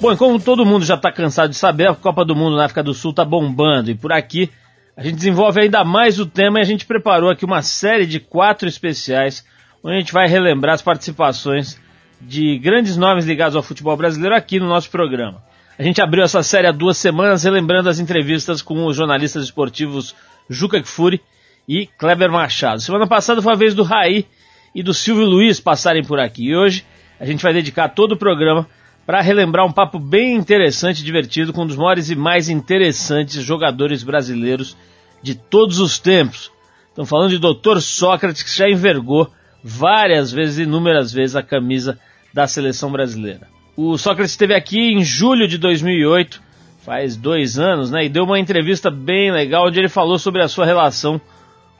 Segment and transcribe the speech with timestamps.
[0.00, 2.66] Bom, e como todo mundo já está cansado de saber, a Copa do Mundo na
[2.66, 4.48] África do Sul está bombando e por aqui
[4.96, 8.20] a gente desenvolve ainda mais o tema e a gente preparou aqui uma série de
[8.20, 9.44] quatro especiais
[9.82, 11.80] onde a gente vai relembrar as participações
[12.20, 15.42] de grandes nomes ligados ao futebol brasileiro aqui no nosso programa.
[15.76, 20.14] A gente abriu essa série há duas semanas relembrando as entrevistas com os jornalistas esportivos
[20.48, 21.20] Juca Kfouri
[21.68, 22.80] e Kleber Machado.
[22.80, 24.26] Semana passada foi a vez do Raí
[24.72, 26.50] e do Silvio Luiz passarem por aqui.
[26.50, 26.84] E hoje
[27.18, 28.64] a gente vai dedicar todo o programa
[29.08, 33.42] para relembrar um papo bem interessante e divertido com um dos maiores e mais interessantes
[33.42, 34.76] jogadores brasileiros
[35.22, 36.52] de todos os tempos.
[36.90, 37.80] Estamos falando de Dr.
[37.80, 39.32] Sócrates, que já envergou
[39.64, 41.98] várias vezes, inúmeras vezes, a camisa
[42.34, 43.48] da seleção brasileira.
[43.74, 46.42] O Sócrates esteve aqui em julho de 2008,
[46.84, 48.04] faz dois anos, né?
[48.04, 51.18] E deu uma entrevista bem legal onde ele falou sobre a sua relação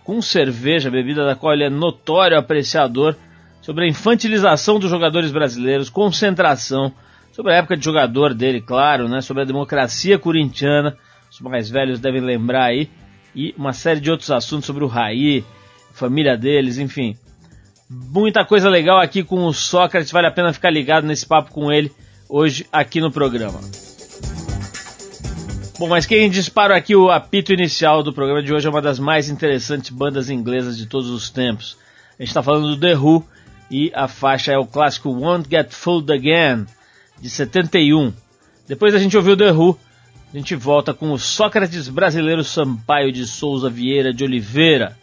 [0.02, 3.14] com cerveja, bebida da qual ele é notório apreciador,
[3.60, 6.90] sobre a infantilização dos jogadores brasileiros, concentração,
[7.38, 9.20] sobre a época de jogador dele, claro, né?
[9.20, 10.98] Sobre a democracia corintiana,
[11.30, 12.90] os mais velhos devem lembrar aí,
[13.32, 15.44] e uma série de outros assuntos sobre o Raí,
[15.92, 17.16] família deles, enfim.
[17.88, 21.70] Muita coisa legal aqui com o Sócrates, vale a pena ficar ligado nesse papo com
[21.70, 21.92] ele
[22.28, 23.60] hoje aqui no programa.
[25.78, 28.98] Bom, mas quem dispara aqui o apito inicial do programa de hoje é uma das
[28.98, 31.78] mais interessantes bandas inglesas de todos os tempos.
[32.18, 33.24] A gente está falando do The Who
[33.70, 36.66] e a faixa é o clássico Won't Get Fooled Again,
[37.20, 38.12] de 71.
[38.66, 39.78] Depois a gente ouviu The Who,
[40.32, 44.96] a gente volta com o Sócrates brasileiro Sampaio de Souza Vieira de Oliveira.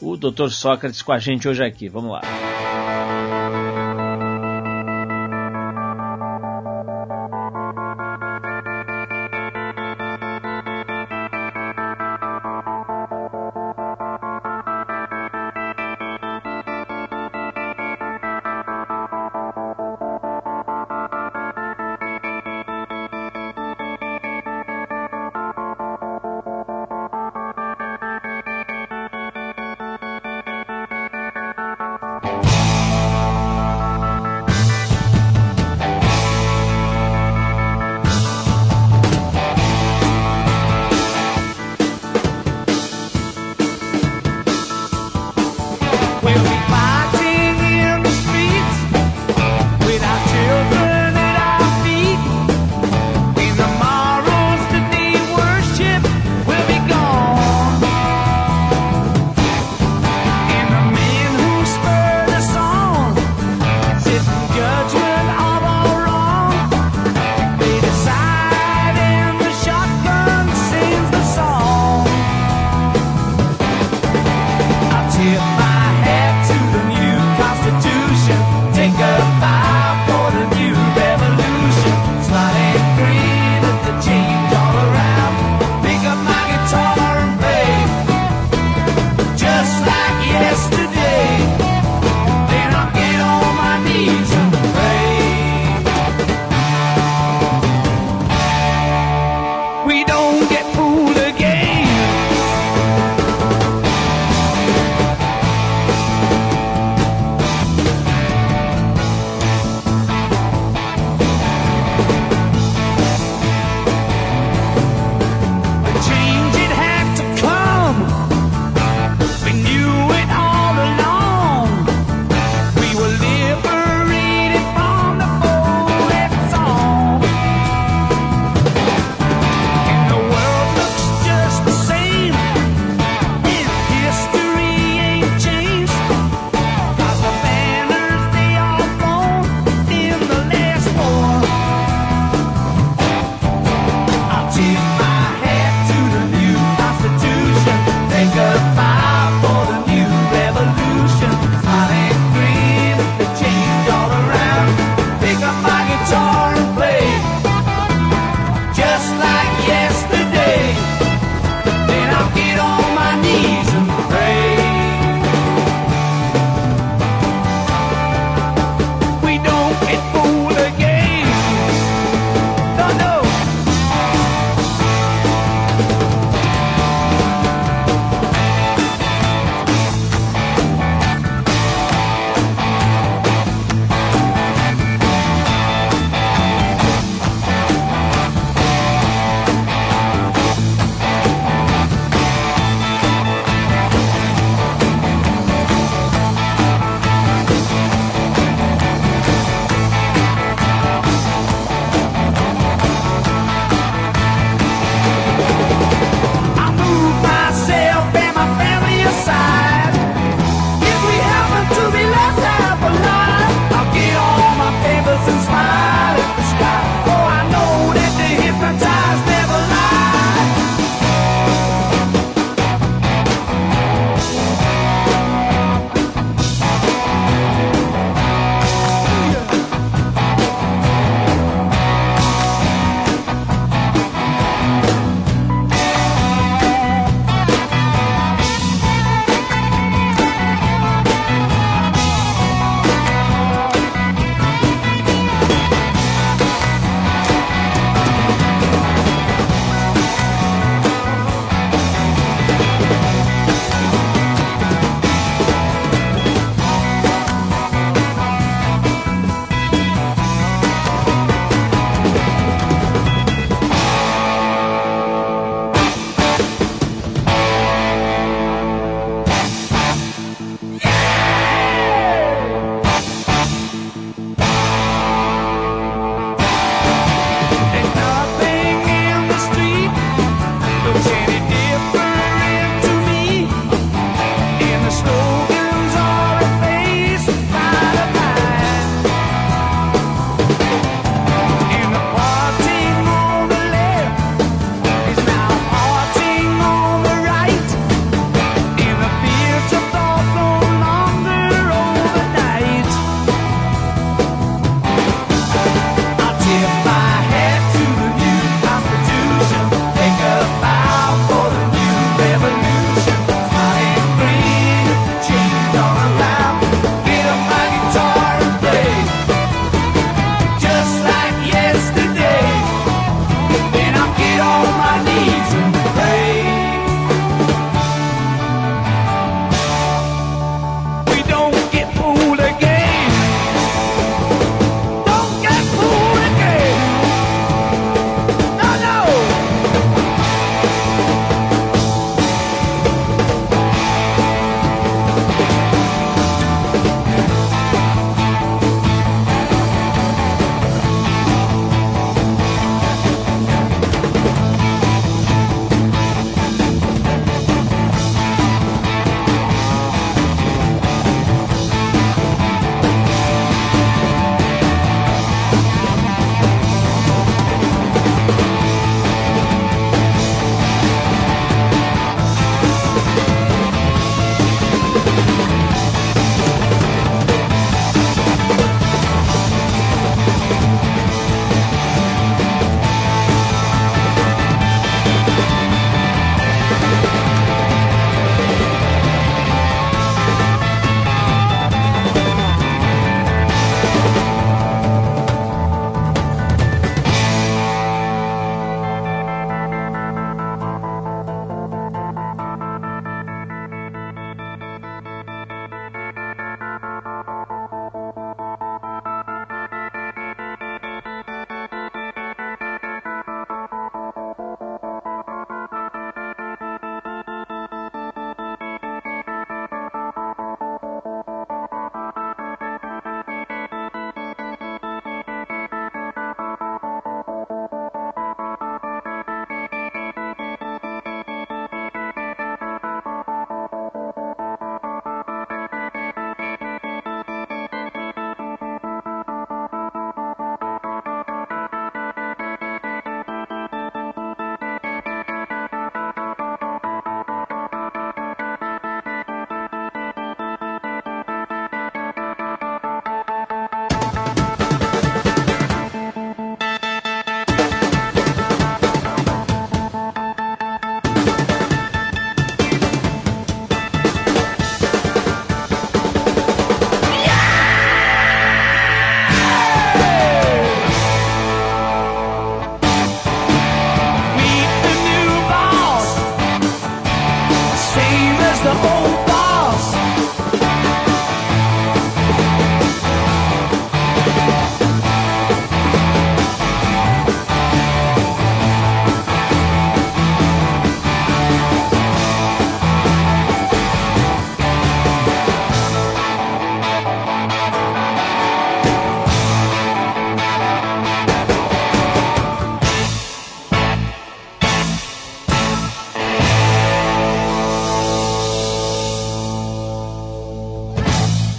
[0.00, 0.48] O Dr.
[0.48, 1.88] Sócrates com a gente hoje aqui.
[1.88, 2.55] Vamos lá.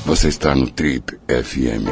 [0.08, 1.84] Você está no Trip FM.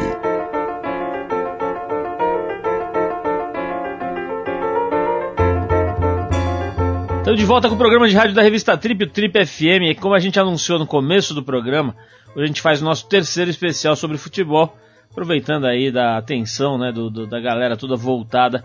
[7.17, 9.91] Estamos de volta com o programa de rádio da revista Trip, o Trip FM.
[9.91, 11.93] E como a gente anunciou no começo do programa,
[12.34, 14.77] hoje a gente faz o nosso terceiro especial sobre futebol,
[15.12, 18.63] aproveitando aí da atenção né, do, do da galera toda voltada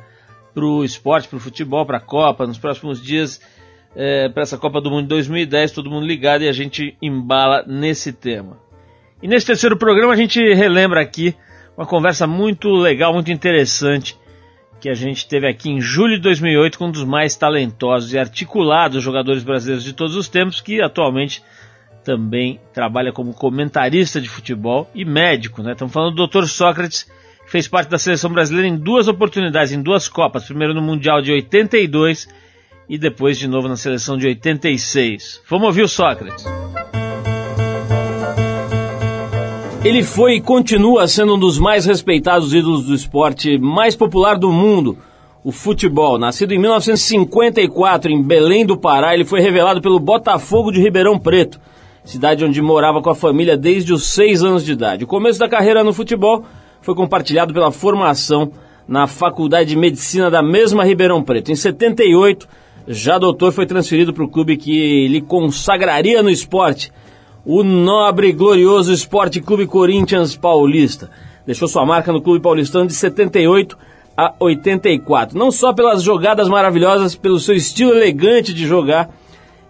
[0.54, 3.40] para o esporte, para o futebol, para a Copa, nos próximos dias,
[3.96, 7.64] é, para essa Copa do Mundo de 2010, todo mundo ligado e a gente embala
[7.66, 8.69] nesse tema.
[9.22, 11.34] E nesse terceiro programa a gente relembra aqui
[11.76, 14.18] uma conversa muito legal, muito interessante
[14.80, 18.18] que a gente teve aqui em julho de 2008 com um dos mais talentosos e
[18.18, 21.42] articulados jogadores brasileiros de todos os tempos, que atualmente
[22.02, 25.62] também trabalha como comentarista de futebol e médico.
[25.62, 25.72] Né?
[25.72, 26.46] Estamos falando do Dr.
[26.46, 27.02] Sócrates,
[27.44, 31.20] que fez parte da seleção brasileira em duas oportunidades, em duas Copas, primeiro no Mundial
[31.20, 32.26] de 82
[32.88, 35.42] e depois de novo na seleção de 86.
[35.46, 36.44] Vamos ouvir o Sócrates.
[39.82, 44.52] Ele foi e continua sendo um dos mais respeitados ídolos do esporte mais popular do
[44.52, 44.98] mundo,
[45.42, 46.18] o futebol.
[46.18, 51.58] Nascido em 1954 em Belém do Pará, ele foi revelado pelo Botafogo de Ribeirão Preto,
[52.04, 55.04] cidade onde morava com a família desde os seis anos de idade.
[55.04, 56.44] O começo da carreira no futebol
[56.82, 58.52] foi compartilhado pela formação
[58.86, 61.52] na Faculdade de Medicina da mesma Ribeirão Preto.
[61.52, 62.46] Em 78,
[62.86, 66.92] já doutor foi transferido para o clube que lhe consagraria no esporte,
[67.44, 71.10] o nobre e glorioso Esporte Clube Corinthians Paulista.
[71.46, 73.76] Deixou sua marca no Clube Paulistano de 78
[74.16, 75.38] a 84.
[75.38, 79.10] Não só pelas jogadas maravilhosas, pelo seu estilo elegante de jogar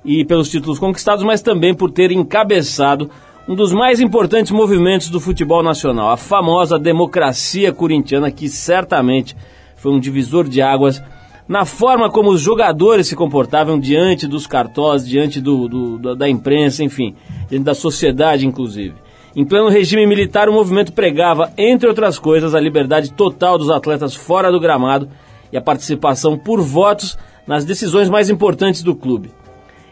[0.05, 3.11] e pelos títulos conquistados, mas também por ter encabeçado
[3.49, 9.37] um dos mais importantes movimentos do futebol nacional, a famosa democracia corintiana, que certamente
[9.77, 11.03] foi um divisor de águas
[11.51, 16.85] na forma como os jogadores se comportavam diante dos cartós, diante do, do, da imprensa,
[16.85, 17.17] enfim,
[17.49, 18.95] diante da sociedade, inclusive.
[19.35, 24.15] Em pleno regime militar, o movimento pregava, entre outras coisas, a liberdade total dos atletas
[24.15, 25.09] fora do gramado
[25.53, 29.33] e a participação por votos nas decisões mais importantes do clube.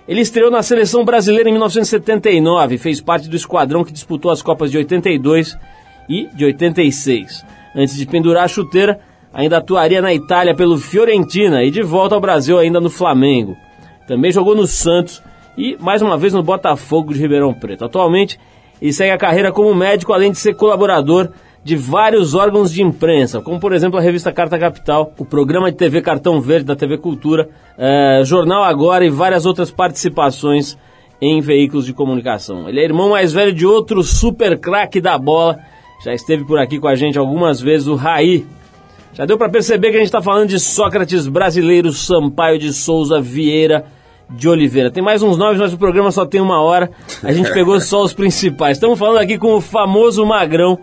[0.06, 4.70] Ele estreou na seleção brasileira em 1979 fez parte do esquadrão que disputou as Copas
[4.70, 5.58] de 82
[6.08, 7.44] e de 86.
[7.74, 9.00] Antes de pendurar a chuteira,
[9.32, 13.56] ainda atuaria na Itália pelo Fiorentina e de volta ao Brasil ainda no Flamengo.
[14.06, 15.22] Também jogou no Santos
[15.56, 17.84] e mais uma vez no Botafogo de Ribeirão Preto.
[17.84, 18.38] Atualmente,
[18.80, 21.30] ele segue a carreira como médico, além de ser colaborador
[21.64, 25.76] de vários órgãos de imprensa, como por exemplo a revista Carta Capital, o programa de
[25.76, 30.78] TV Cartão Verde da TV Cultura, é, Jornal Agora e várias outras participações
[31.20, 32.68] em veículos de comunicação.
[32.68, 35.58] Ele é irmão mais velho de outro super craque da bola,
[36.04, 38.46] já esteve por aqui com a gente algumas vezes, o Raí,
[39.18, 43.20] já deu para perceber que a gente está falando de Sócrates brasileiro, Sampaio de Souza
[43.20, 43.84] Vieira
[44.30, 44.92] de Oliveira.
[44.92, 46.88] Tem mais uns nomes, mas o programa só tem uma hora.
[47.24, 48.76] A gente pegou só os principais.
[48.76, 50.78] Estamos falando aqui com o famoso Magrão,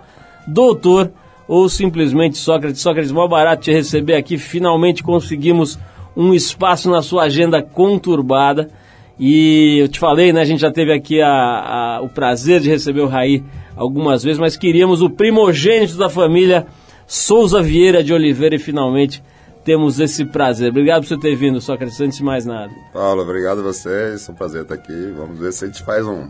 [0.46, 1.14] doutor
[1.48, 2.82] ou simplesmente Sócrates.
[2.82, 4.38] Sócrates, mó barato te receber aqui.
[4.38, 5.80] Finalmente conseguimos
[6.14, 8.70] um espaço na sua agenda conturbada.
[9.18, 10.42] E eu te falei, né?
[10.42, 13.42] A gente já teve aqui a, a, o prazer de receber o Raí
[13.78, 16.68] algumas vezes, mas queríamos o primogênito da família
[17.08, 19.24] Souza Vieira de Oliveira e finalmente
[19.64, 20.70] temos esse prazer.
[20.70, 22.72] Obrigado por você ter vindo, Sócrates, antes de mais nada.
[22.94, 25.14] Paulo, obrigado a vocês, é um prazer estar aqui.
[25.18, 26.28] Vamos ver se a gente faz um,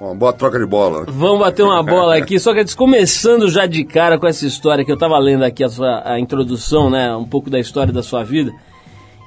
[0.00, 1.04] uma boa troca de bola.
[1.08, 2.40] Vamos bater uma bola aqui.
[2.40, 6.02] Sócrates, começando já de cara com essa história que eu estava lendo aqui, a, sua,
[6.04, 8.52] a introdução, né, um pouco da história da sua vida,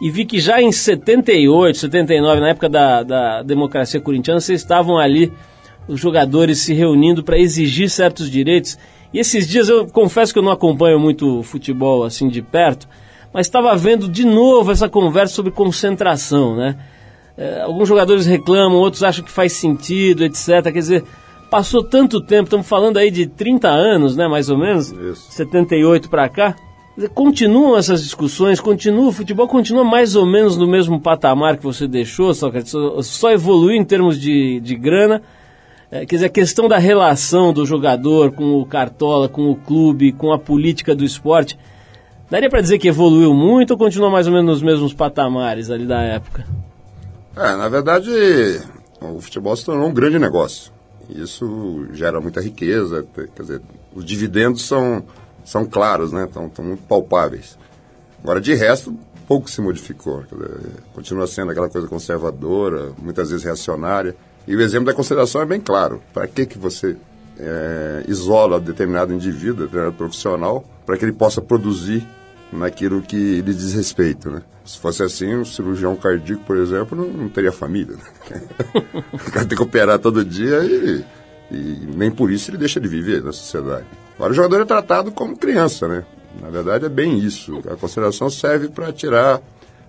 [0.01, 4.97] e vi que já em 78, 79, na época da, da democracia corintiana, vocês estavam
[4.97, 5.31] ali,
[5.87, 8.77] os jogadores se reunindo para exigir certos direitos
[9.13, 12.87] e esses dias eu confesso que eu não acompanho muito futebol assim de perto,
[13.33, 16.77] mas estava vendo de novo essa conversa sobre concentração, né?
[17.37, 20.63] É, alguns jogadores reclamam, outros acham que faz sentido, etc.
[20.63, 21.03] Quer dizer,
[21.49, 25.31] passou tanto tempo, estamos falando aí de 30 anos, né, mais ou menos, Isso.
[25.31, 26.55] 78 para cá.
[26.95, 31.63] Dizer, continuam essas discussões, continua o futebol, continua mais ou menos no mesmo patamar que
[31.63, 32.49] você deixou, só,
[33.01, 35.21] só evoluiu em termos de, de grana,
[35.95, 40.11] é, quer dizer, a questão da relação do jogador com o Cartola, com o clube,
[40.11, 41.57] com a política do esporte,
[42.29, 45.85] daria para dizer que evoluiu muito ou continua mais ou menos nos mesmos patamares ali
[45.85, 46.45] da época?
[47.35, 48.09] É, na verdade,
[48.99, 50.73] o futebol se tornou um grande negócio.
[51.09, 53.61] Isso gera muita riqueza, quer dizer,
[53.93, 55.03] os dividendos são,
[55.45, 56.25] são claros, né?
[56.25, 57.57] Estão, muito palpáveis.
[58.21, 58.97] Agora, de resto,
[59.27, 60.23] pouco se modificou.
[60.23, 60.59] Dizer,
[60.93, 64.15] continua sendo aquela coisa conservadora, muitas vezes reacionária.
[64.47, 66.01] E o exemplo da consideração é bem claro.
[66.13, 66.95] Para que, que você
[67.39, 72.05] é, isola determinado indivíduo, determinado profissional, para que ele possa produzir
[72.51, 74.41] naquilo que lhe diz respeito, né?
[74.63, 77.95] Se fosse assim, um cirurgião cardíaco, por exemplo, não, não teria família.
[77.95, 78.41] Né?
[79.13, 81.03] o cara tem que operar todo dia e
[81.51, 83.85] E nem por isso ele deixa de viver na sociedade.
[84.15, 86.03] Agora, o jogador é tratado como criança, né?
[86.41, 87.61] Na verdade, é bem isso.
[87.71, 89.41] A consideração serve para tirar.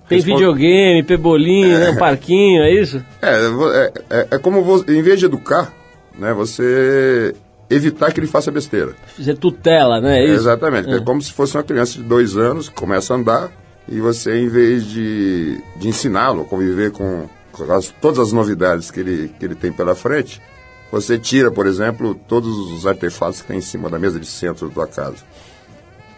[0.08, 1.80] Tem videogame, pebolinho, é.
[1.80, 3.02] né, um parquinho, é isso?
[3.20, 5.72] É, é, é, é como você, em vez de educar,
[6.16, 7.34] né, você
[7.68, 8.94] evitar que ele faça besteira.
[9.18, 10.20] Você tutela, né?
[10.20, 10.88] É exatamente.
[10.88, 10.96] É.
[10.96, 13.50] é como se fosse uma criança de dois anos que começa a andar
[13.88, 18.90] e você, em vez de, de ensiná-lo a conviver com, com as, todas as novidades
[18.90, 20.40] que ele, que ele tem pela frente,
[20.90, 24.68] você tira, por exemplo, todos os artefatos que tem em cima da mesa de centro
[24.68, 25.24] da tua casa,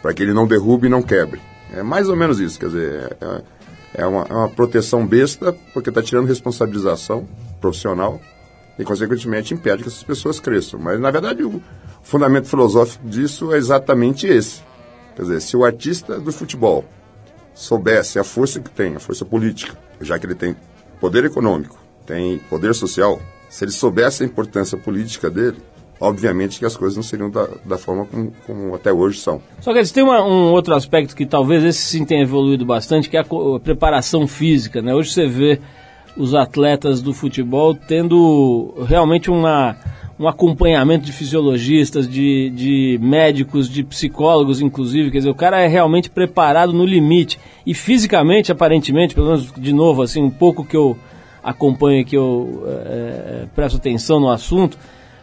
[0.02, 1.40] para que ele não derrube e não quebre.
[1.75, 3.42] É mais ou menos isso, quer dizer, é,
[3.95, 7.26] é uma, é uma proteção besta, porque está tirando responsabilização
[7.61, 8.21] profissional
[8.78, 10.78] e, consequentemente, impede que essas pessoas cresçam.
[10.78, 11.62] Mas, na verdade, o
[12.02, 14.62] fundamento filosófico disso é exatamente esse.
[15.16, 16.85] Quer dizer, se o artista do futebol
[17.54, 20.54] soubesse a força que tem, a força política, já que ele tem
[21.00, 25.59] poder econômico, tem poder social, se ele soubesse a importância política dele,
[26.00, 29.40] obviamente que as coisas não seriam da, da forma como, como, até hoje são.
[29.61, 33.17] Só que tem uma, um outro aspecto que talvez esse sim tenha evoluído bastante, que
[33.17, 34.81] é a, a, preparação física.
[34.81, 34.95] Né?
[34.95, 35.61] Hoje você vê
[36.17, 39.76] os atletas do futebol tendo realmente uma,
[40.19, 45.11] um acompanhamento de fisiologistas, de, de médicos, de psicólogos, inclusive.
[45.11, 47.38] Quer dizer, o cara é realmente preparado no limite.
[47.64, 50.97] E fisicamente, aparentemente, pelo menos de novo, assim, um pouco que eu
[51.43, 54.76] acompanho que eu é, presto atenção no assunto,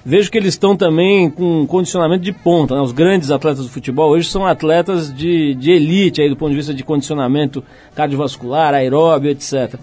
[0.06, 2.76] vejo que eles estão também com condicionamento de ponta.
[2.76, 2.82] Né?
[2.82, 6.58] Os grandes atletas do futebol hoje são atletas de, de elite, aí, do ponto de
[6.58, 7.64] vista de condicionamento
[7.96, 9.80] cardiovascular, aeróbio, etc.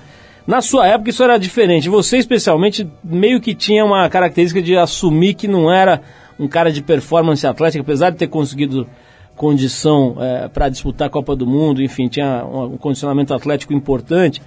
[0.47, 1.89] Na sua época isso era diferente.
[1.89, 6.01] Você, especialmente, meio que tinha uma característica de assumir que não era
[6.39, 8.87] um cara de performance atlética, apesar de ter conseguido
[9.35, 14.41] condição é, para disputar a Copa do Mundo, enfim, tinha um, um condicionamento atlético importante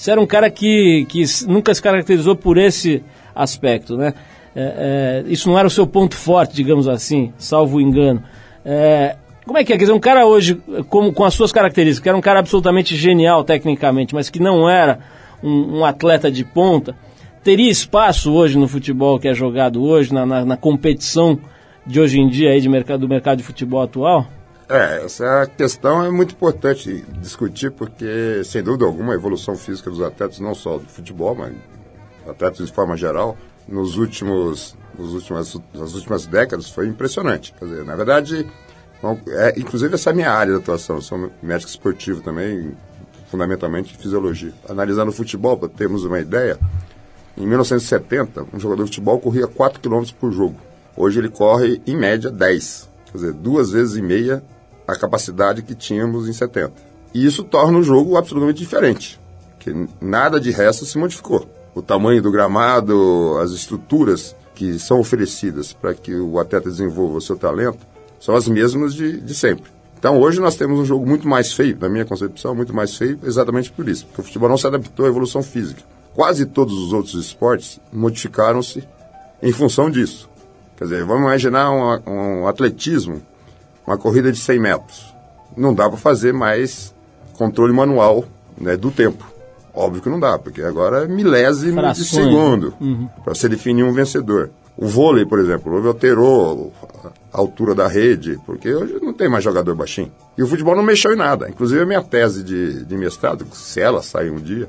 [0.00, 4.14] você era um cara que, que nunca se caracterizou por esse aspecto, né?
[4.54, 8.22] É, é, isso não era o seu ponto forte, digamos assim, salvo o engano.
[8.64, 9.76] É, como é que é?
[9.76, 12.94] Quer dizer, um cara hoje, como, com as suas características, que era um cara absolutamente
[12.96, 14.98] genial tecnicamente, mas que não era
[15.42, 16.94] um, um atleta de ponta,
[17.42, 21.38] teria espaço hoje no futebol que é jogado hoje, na, na, na competição
[21.86, 24.26] de hoje em dia aí de mercado, do mercado de futebol atual?
[24.68, 30.00] É, essa questão é muito importante discutir porque, sem dúvida alguma, a evolução física dos
[30.00, 31.52] atletas, não só do futebol, mas
[32.28, 33.36] atletas de forma geral,
[33.70, 37.54] nos últimos, nos últimas, nas últimas décadas foi impressionante.
[37.58, 38.46] Quer dizer, na verdade,
[39.28, 42.76] é, inclusive essa é a minha área de atuação, sou médico esportivo também,
[43.30, 44.52] fundamentalmente fisiologia.
[44.68, 46.58] Analisando o futebol, para termos uma ideia,
[47.36, 50.56] em 1970, um jogador de futebol corria 4 km por jogo.
[50.96, 52.90] Hoje ele corre, em média, 10.
[53.06, 54.42] Quer dizer, duas vezes e meia
[54.86, 56.72] a capacidade que tínhamos em 70.
[57.14, 59.20] E isso torna o jogo absolutamente diferente,
[59.58, 61.48] que nada de resto se modificou.
[61.80, 67.20] O tamanho do gramado, as estruturas que são oferecidas para que o atleta desenvolva o
[67.22, 67.78] seu talento
[68.20, 69.70] são as mesmas de, de sempre.
[69.98, 73.18] Então hoje nós temos um jogo muito mais feio, na minha concepção, muito mais feio,
[73.24, 75.80] exatamente por isso, porque o futebol não se adaptou à evolução física.
[76.12, 78.86] Quase todos os outros esportes modificaram-se
[79.42, 80.28] em função disso.
[80.76, 83.22] Quer dizer, vamos imaginar um, um atletismo
[83.86, 85.14] uma corrida de 100 metros.
[85.56, 86.94] Não dá para fazer mais
[87.32, 88.26] controle manual
[88.60, 89.39] né, do tempo.
[89.80, 92.06] Óbvio que não dá, porque agora é milésimo Frações.
[92.06, 93.08] de segundo uhum.
[93.24, 94.50] para você definir um vencedor.
[94.76, 96.72] O vôlei, por exemplo, alterou
[97.32, 100.12] a altura da rede, porque hoje não tem mais jogador baixinho.
[100.36, 101.48] E o futebol não mexeu em nada.
[101.48, 104.68] Inclusive a minha tese de, de mestrado, se ela sair um dia,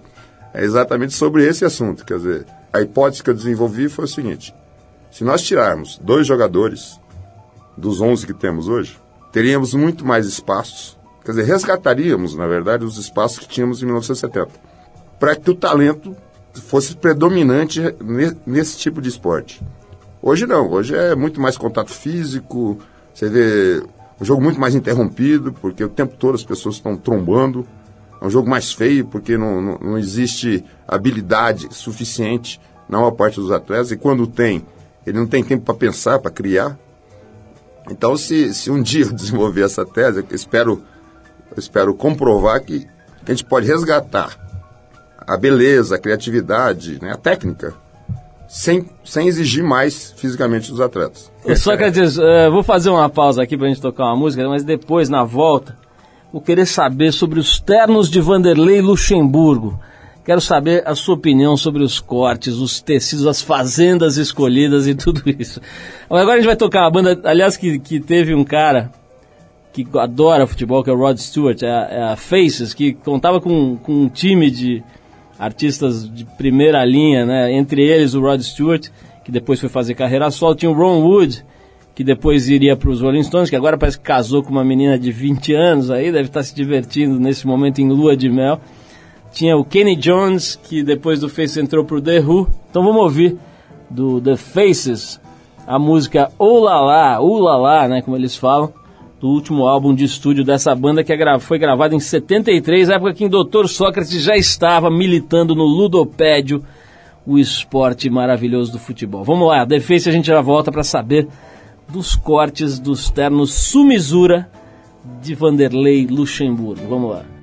[0.53, 2.05] é exatamente sobre esse assunto.
[2.05, 4.55] Quer dizer, a hipótese que eu desenvolvi foi o seguinte:
[5.11, 6.97] se nós tirarmos dois jogadores
[7.77, 8.97] dos 11 que temos hoje,
[9.31, 14.70] teríamos muito mais espaços, quer dizer, resgataríamos, na verdade, os espaços que tínhamos em 1970,
[15.21, 16.15] para que o talento
[16.51, 17.79] fosse predominante
[18.43, 19.61] nesse tipo de esporte.
[20.19, 22.79] Hoje não, hoje é muito mais contato físico,
[23.13, 23.83] você vê
[24.19, 27.67] um jogo muito mais interrompido, porque o tempo todo as pessoas estão trombando,
[28.19, 33.35] é um jogo mais feio, porque não, não, não existe habilidade suficiente na maior parte
[33.35, 34.65] dos atletas, e quando tem,
[35.05, 36.79] ele não tem tempo para pensar, para criar,
[37.91, 40.81] então, se, se um dia eu desenvolver essa tese, eu espero,
[41.51, 42.87] eu espero comprovar que,
[43.23, 44.50] que a gente pode resgatar
[45.25, 47.73] a beleza, a criatividade, né, a técnica,
[48.47, 51.31] sem, sem exigir mais fisicamente dos atletas.
[51.55, 54.47] Só quer dizer, uh, vou fazer uma pausa aqui para a gente tocar uma música,
[54.49, 55.77] mas depois, na volta,
[56.33, 59.79] vou querer saber sobre os ternos de Vanderlei Luxemburgo.
[60.23, 65.23] Quero saber a sua opinião sobre os cortes, os tecidos, as fazendas escolhidas e tudo
[65.25, 65.59] isso.
[66.09, 68.91] Agora a gente vai tocar uma banda, aliás, que, que teve um cara
[69.73, 73.39] que adora futebol, que é o Rod Stewart, é a, é a Faces, que contava
[73.39, 74.83] com, com um time de
[75.41, 77.51] artistas de primeira linha, né?
[77.51, 78.89] Entre eles o Rod Stewart,
[79.25, 80.53] que depois foi fazer carreira solo.
[80.53, 81.43] Tinha o Ron Wood,
[81.95, 84.99] que depois iria para os Rolling Stones, que agora parece que casou com uma menina
[84.99, 88.61] de 20 anos aí, deve estar se divertindo nesse momento em lua de mel.
[89.31, 92.47] Tinha o Kenny Jones, que depois do Faces entrou para o The Who.
[92.69, 93.35] Então vamos ouvir
[93.89, 95.19] do The Faces
[95.65, 98.71] a música Olala, Ulala, né, como eles falam,
[99.21, 103.25] do último álbum de estúdio dessa banda que é foi gravado em 73, época que
[103.25, 103.67] o Dr.
[103.67, 106.63] Sócrates já estava militando no ludopédio,
[107.23, 109.23] o esporte maravilhoso do futebol.
[109.23, 111.27] Vamos lá, Face a gente já volta para saber
[111.87, 114.49] dos cortes dos ternos Sumizura
[115.21, 116.81] de Vanderlei Luxemburgo.
[116.89, 117.40] Vamos lá.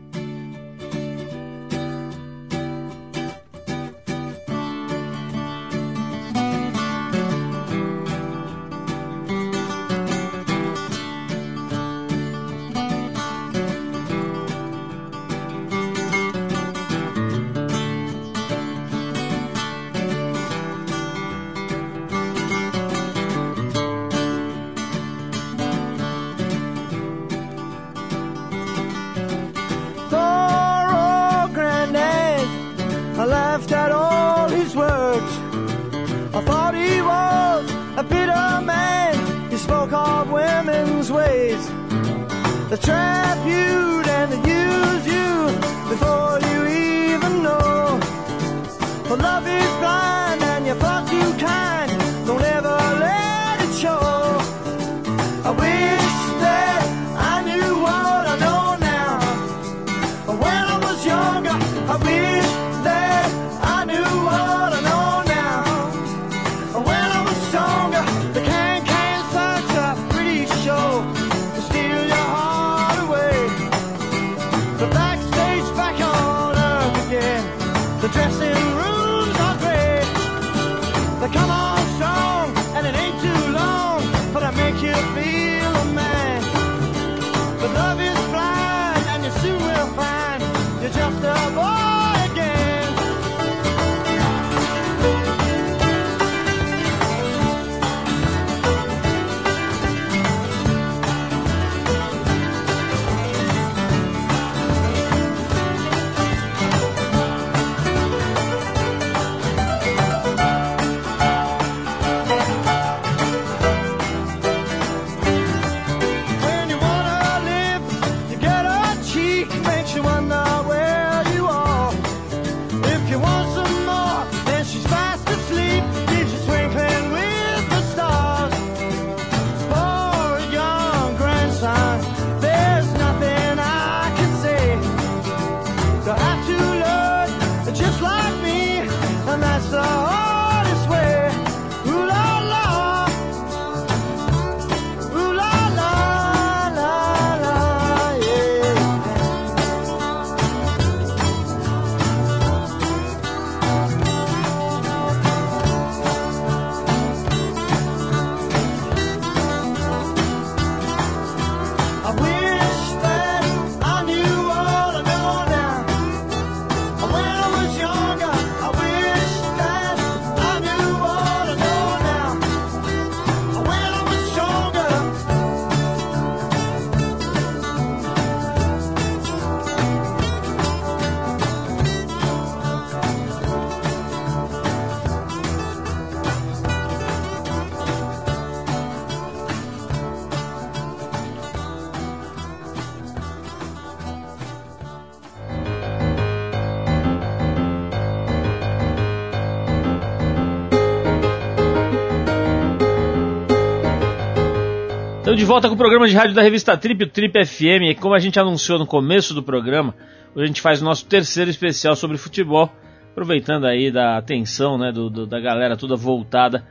[205.59, 207.91] Volta com o programa de rádio da revista Trip, o Trip FM.
[207.91, 209.93] E como a gente anunciou no começo do programa,
[210.33, 212.73] hoje a gente faz o nosso terceiro especial sobre futebol,
[213.11, 216.65] aproveitando aí da atenção né, do, do da galera toda voltada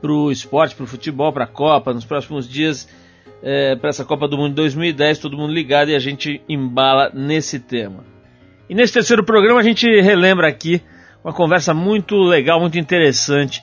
[0.00, 2.88] para o esporte, para o futebol, para a Copa, nos próximos dias,
[3.42, 7.60] é, para essa Copa do Mundo 2010, todo mundo ligado e a gente embala nesse
[7.60, 8.06] tema.
[8.70, 10.80] E nesse terceiro programa a gente relembra aqui
[11.22, 13.62] uma conversa muito legal, muito interessante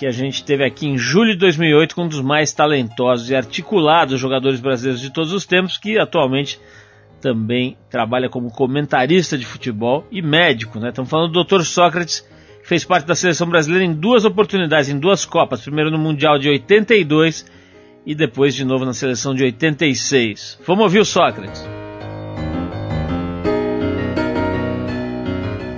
[0.00, 3.36] que a gente teve aqui em julho de 2008 com um dos mais talentosos e
[3.36, 6.58] articulados jogadores brasileiros de todos os tempos, que atualmente
[7.20, 10.80] também trabalha como comentarista de futebol e médico.
[10.80, 10.88] Né?
[10.88, 11.60] Estamos falando do Dr.
[11.64, 12.26] Sócrates,
[12.62, 15.60] que fez parte da seleção brasileira em duas oportunidades, em duas Copas.
[15.60, 17.44] Primeiro no Mundial de 82
[18.06, 20.60] e depois de novo na seleção de 86.
[20.66, 21.62] Vamos ouvir o Sócrates.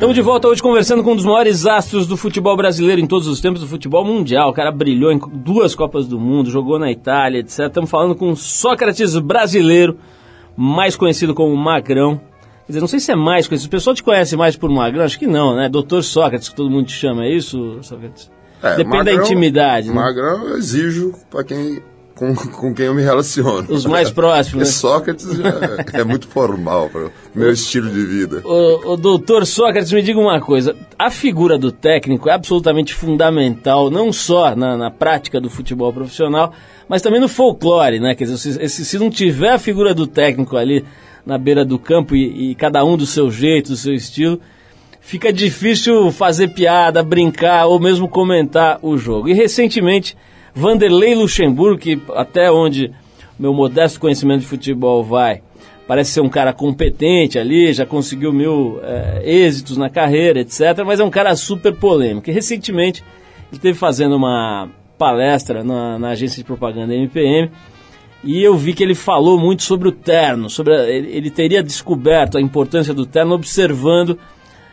[0.02, 3.28] Estamos de volta hoje conversando com um dos maiores astros do futebol brasileiro em todos
[3.28, 4.50] os tempos do futebol mundial.
[4.50, 7.68] O cara brilhou em duas Copas do Mundo, jogou na Itália, etc.
[7.68, 9.96] Estamos falando com Sócrates brasileiro,
[10.56, 12.16] mais conhecido como Magrão.
[12.66, 13.68] Quer dizer, não sei se é mais conhecido.
[13.68, 15.04] O pessoal te conhece mais por Magrão?
[15.04, 15.68] Acho que não, né?
[15.68, 18.28] Doutor Sócrates, que todo mundo te chama, é isso, Sócrates?
[18.60, 19.88] É, Depende Magrão, da intimidade.
[19.88, 19.94] Né?
[19.94, 21.80] Magrão eu exijo para quem
[22.22, 23.66] com, com quem eu me relaciono.
[23.68, 24.68] Os mais próximos.
[24.68, 24.72] Né?
[24.72, 25.26] Sócrates
[25.92, 28.42] é, é, muito formal para o meu estilo de vida.
[28.44, 33.90] O, o doutor Sócrates, me diga uma coisa: a figura do técnico é absolutamente fundamental,
[33.90, 36.52] não só na, na prática do futebol profissional,
[36.88, 38.14] mas também no folclore, né?
[38.14, 40.85] Quer dizer, se, se não tiver a figura do técnico ali
[41.26, 44.40] na beira do campo e, e cada um do seu jeito, do seu estilo
[45.00, 49.28] fica difícil fazer piada, brincar ou mesmo comentar o jogo.
[49.28, 50.16] E recentemente
[50.54, 52.92] Vanderlei Luxemburgo, que até onde
[53.38, 55.42] meu modesto conhecimento de futebol vai,
[55.86, 60.84] parece ser um cara competente ali, já conseguiu mil é, êxitos na carreira, etc.
[60.86, 62.28] Mas é um cara super polêmico.
[62.30, 63.02] E recentemente
[63.50, 67.50] ele esteve fazendo uma palestra na, na, agência de propaganda MPM
[68.22, 71.60] e eu vi que ele falou muito sobre o terno, sobre a, ele, ele, teria
[71.60, 74.16] descoberto a importância do terno observando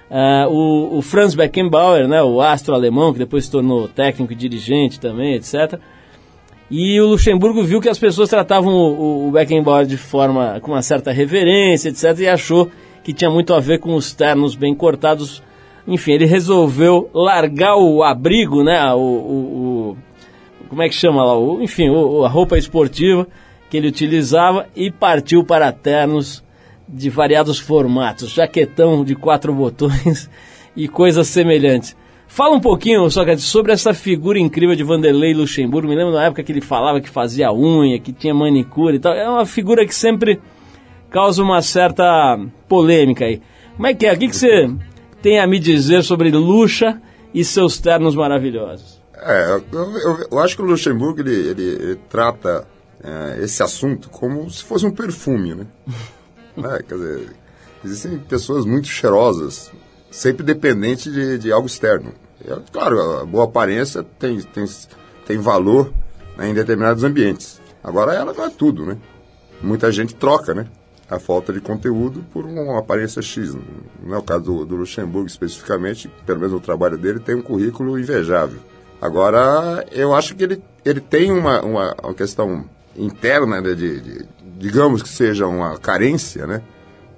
[0.10, 4.36] Uh, o, o, Franz Beckenbauer, né, o astro alemão, que depois se tornou técnico e
[4.36, 5.80] dirigente também, etc.
[6.72, 10.82] E o Luxemburgo viu que as pessoas tratavam o, o Beckenbauer de forma com uma
[10.82, 12.20] certa reverência, etc.
[12.20, 12.72] E achou
[13.04, 15.44] que tinha muito a ver com os ternos bem cortados.
[15.88, 19.98] Enfim, ele resolveu largar o abrigo, né, o, o,
[20.70, 21.88] como é que chama lá, enfim,
[22.24, 23.28] a roupa esportiva
[23.70, 26.44] que ele utilizava e partiu para ternos
[26.92, 30.30] de variados formatos, jaquetão de quatro botões
[30.76, 31.96] e coisas semelhantes.
[32.28, 35.88] Fala um pouquinho, Sócrates, sobre essa figura incrível de Vanderlei Luxemburgo.
[35.88, 39.14] Me lembro na época que ele falava que fazia unha, que tinha manicure e tal.
[39.14, 40.40] É uma figura que sempre
[41.10, 43.42] causa uma certa polêmica aí.
[43.76, 44.14] Como é que é?
[44.14, 44.70] O que, que você
[45.24, 47.02] tem a me dizer sobre Luxa
[47.34, 49.02] e seus ternos maravilhosos?
[49.16, 52.68] É, eu, eu, eu acho que o Luxemburgo ele, ele, ele trata
[53.04, 55.66] é, esse assunto como se fosse um perfume, né?
[56.56, 56.80] Né?
[56.88, 57.36] Quer dizer,
[57.84, 59.72] existem pessoas muito cheirosas,
[60.12, 62.14] sempre dependente de, de algo externo.
[62.42, 64.66] E, claro, a boa aparência tem, tem,
[65.26, 65.92] tem valor
[66.38, 67.62] né, em determinados ambientes.
[67.84, 68.98] Agora, ela não é tudo, né?
[69.62, 70.68] Muita gente troca, né?
[71.10, 73.56] A falta de conteúdo por uma aparência X.
[74.04, 77.42] Não é o caso do, do Luxemburgo especificamente, pelo menos o trabalho dele tem um
[77.42, 78.60] currículo invejável.
[79.02, 84.26] Agora, eu acho que ele, ele tem uma, uma, uma questão interna né, de, de,
[84.60, 86.62] digamos que seja uma carência, né?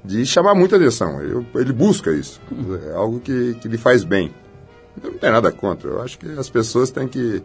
[0.06, 1.22] De chamar muita atenção.
[1.22, 2.40] Eu, ele busca isso.
[2.88, 4.32] É algo que, que lhe faz bem.
[5.04, 5.90] Eu não tenho nada contra.
[5.90, 7.44] Eu acho que as pessoas têm que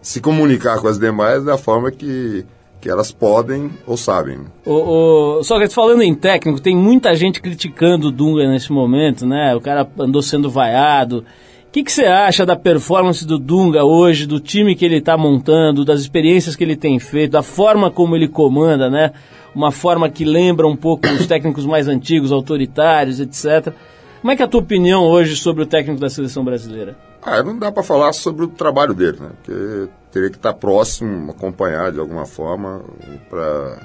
[0.00, 2.44] se comunicar com as demais da forma que,
[2.80, 4.40] que elas podem ou sabem.
[4.64, 9.26] O, o, só que falando em técnico, tem muita gente criticando o Dunga nesse momento,
[9.26, 9.54] né?
[9.54, 11.24] O cara andou sendo vaiado.
[11.68, 15.84] O que, você acha da performance do Dunga hoje, do time que ele está montando,
[15.84, 19.12] das experiências que ele tem feito, da forma como ele comanda, né?
[19.54, 23.74] Uma forma que lembra um pouco os técnicos mais antigos, autoritários, etc.
[24.22, 26.96] Como é que é a tua opinião hoje sobre o técnico da seleção brasileira?
[27.22, 29.30] Ah, não dá para falar sobre o trabalho dele, né?
[29.36, 32.82] Porque teria que estar tá próximo, acompanhar de alguma forma
[33.28, 33.78] para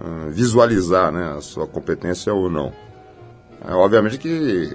[0.00, 2.72] uh, ah, visualizar, né, a sua competência ou não.
[3.66, 4.72] É, obviamente que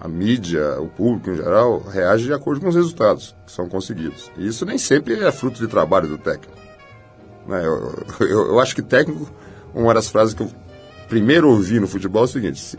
[0.00, 4.32] a mídia, o público em geral, reage de acordo com os resultados que são conseguidos.
[4.36, 6.58] E isso nem sempre é fruto de trabalho do técnico.
[7.46, 7.62] Né?
[7.66, 9.30] Eu, eu, eu, acho que técnico,
[9.74, 10.50] uma das frases que eu
[11.06, 12.78] primeiro ouvi no futebol é o seguinte: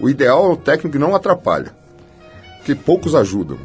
[0.00, 1.74] o ideal é o técnico que não atrapalha,
[2.56, 3.58] porque poucos ajudam.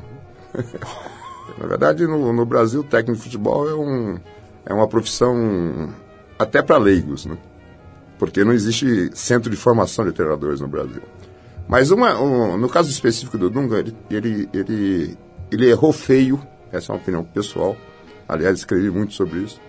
[1.57, 4.19] Na verdade, no, no, Brasil, técnico de futebol é, um,
[4.65, 5.93] é uma profissão
[6.37, 7.37] até para leigos, né?
[8.19, 11.01] porque não existe centro de formação de treinadores no Brasil.
[11.67, 15.17] Mas uma, um, no caso específico do Dunga, ele, ele, ele,
[15.51, 17.75] ele errou feio, essa é uma opinião pessoal,
[18.27, 19.59] aliás, escrevi muito sobre isso.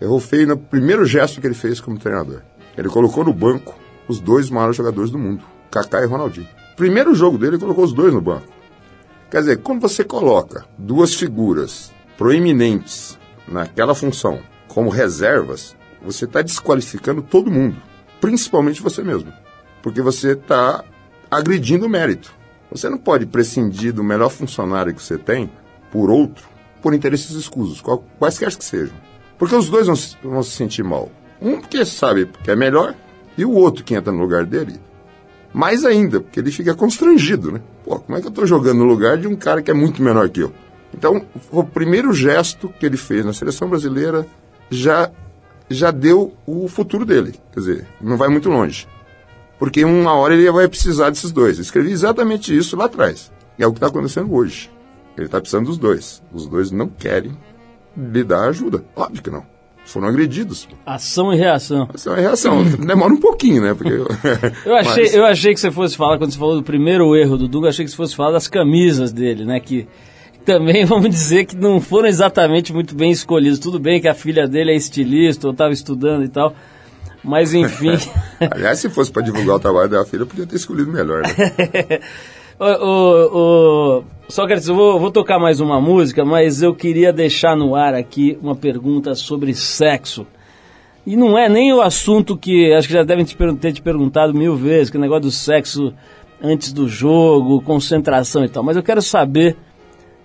[0.00, 2.40] Errou feio no primeiro gesto que ele fez como treinador.
[2.76, 6.48] Ele colocou no banco os dois maiores jogadores do mundo, Kaká e Ronaldinho.
[6.76, 8.46] Primeiro jogo dele, ele colocou os dois no banco.
[9.30, 13.18] Quer dizer, quando você coloca duas figuras proeminentes
[13.48, 17.76] naquela função como reservas, você está desqualificando todo mundo,
[18.20, 19.32] principalmente você mesmo.
[19.82, 20.84] Porque você está
[21.30, 22.34] agredindo o mérito.
[22.70, 25.50] Você não pode prescindir do melhor funcionário que você tem
[25.90, 26.44] por outro,
[26.82, 27.82] por interesses escusos,
[28.18, 28.94] quaisquer que sejam.
[29.38, 29.96] Porque os dois vão,
[30.30, 31.10] vão se sentir mal.
[31.40, 32.94] Um porque sabe que é melhor,
[33.36, 34.80] e o outro que entra no lugar dele,
[35.52, 37.60] mais ainda, porque ele fica constrangido, né?
[37.84, 40.02] Pô, como é que eu estou jogando no lugar de um cara que é muito
[40.02, 40.52] menor que eu?
[40.92, 44.26] Então, o primeiro gesto que ele fez na seleção brasileira
[44.70, 45.10] já,
[45.68, 47.34] já deu o futuro dele.
[47.52, 48.86] Quer dizer, não vai muito longe.
[49.58, 51.58] Porque uma hora ele vai precisar desses dois.
[51.58, 53.32] Eu escrevi exatamente isso lá atrás.
[53.58, 54.70] E é o que está acontecendo hoje.
[55.16, 56.22] Ele está precisando dos dois.
[56.32, 57.36] Os dois não querem
[57.96, 58.84] lhe dar ajuda.
[58.94, 59.44] Óbvio que não.
[59.86, 60.68] Foram agredidos.
[60.84, 61.88] Ação e reação.
[61.94, 62.64] Ação e reação.
[62.84, 63.72] Demora um pouquinho, né?
[63.72, 65.14] Porque eu, achei, Mas...
[65.14, 67.84] eu achei que você fosse falar, quando você falou do primeiro erro do Dunga, achei
[67.84, 69.60] que você fosse falar das camisas dele, né?
[69.60, 69.86] Que
[70.44, 73.60] também vamos dizer que não foram exatamente muito bem escolhidos.
[73.60, 76.52] Tudo bem que a filha dele é estilista, ou estava estudando e tal,
[77.26, 77.98] mas enfim.
[78.50, 81.22] Aliás, se fosse para divulgar o trabalho da filha, podia ter escolhido melhor.
[81.22, 82.00] Né?
[82.58, 87.56] o, o, o, Sócrates, eu vou, vou tocar mais uma música, mas eu queria deixar
[87.56, 90.26] no ar aqui uma pergunta sobre sexo.
[91.04, 94.32] E não é nem o assunto que acho que já devem te, ter te perguntado
[94.32, 95.92] mil vezes, que é o negócio do sexo
[96.42, 98.62] antes do jogo, concentração e tal.
[98.62, 99.56] Mas eu quero saber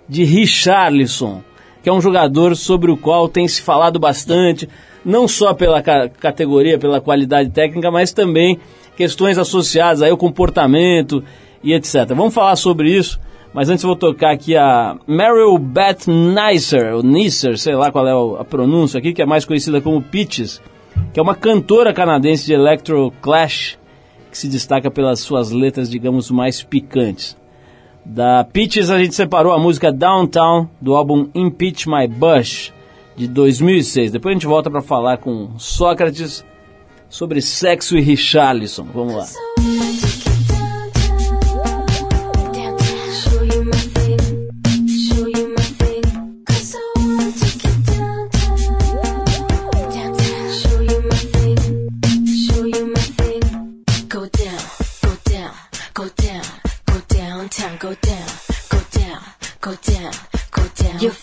[0.07, 1.41] de Richarlison,
[1.81, 4.67] que é um jogador sobre o qual tem se falado bastante,
[5.03, 8.59] não só pela ca categoria, pela qualidade técnica, mas também
[8.95, 11.23] questões associadas ao comportamento
[11.63, 12.07] e etc.
[12.09, 13.19] Vamos falar sobre isso,
[13.53, 18.07] mas antes eu vou tocar aqui a Meryl Beth Neisser, ou Neisser, sei lá qual
[18.07, 20.61] é a pronúncia aqui, que é mais conhecida como Peaches,
[21.13, 23.77] que é uma cantora canadense de electro clash
[24.29, 27.37] que se destaca pelas suas letras, digamos, mais picantes.
[28.05, 32.71] Da Peaches a gente separou a música Downtown do álbum Impeach My Bush
[33.15, 34.11] de 2006.
[34.11, 36.45] Depois a gente volta para falar com Sócrates
[37.09, 38.85] sobre sexo e Richarlison.
[38.93, 39.25] Vamos lá.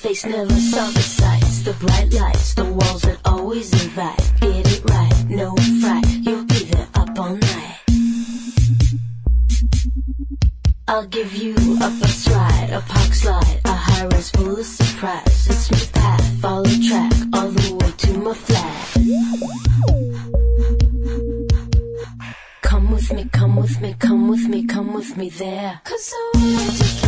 [0.09, 4.33] face never saw the sights, the bright lights, the walls that always invite.
[4.41, 7.81] Get it right, no fright, you'll be there up all night.
[10.89, 15.47] I'll give you a bus ride, a park slide, a high rise full of surprise.
[15.51, 18.75] It's my path, follow track, all the way to my flat.
[22.63, 25.81] Come with me, come with me, come with me, come with me there.
[25.85, 27.08] Cause I wanna take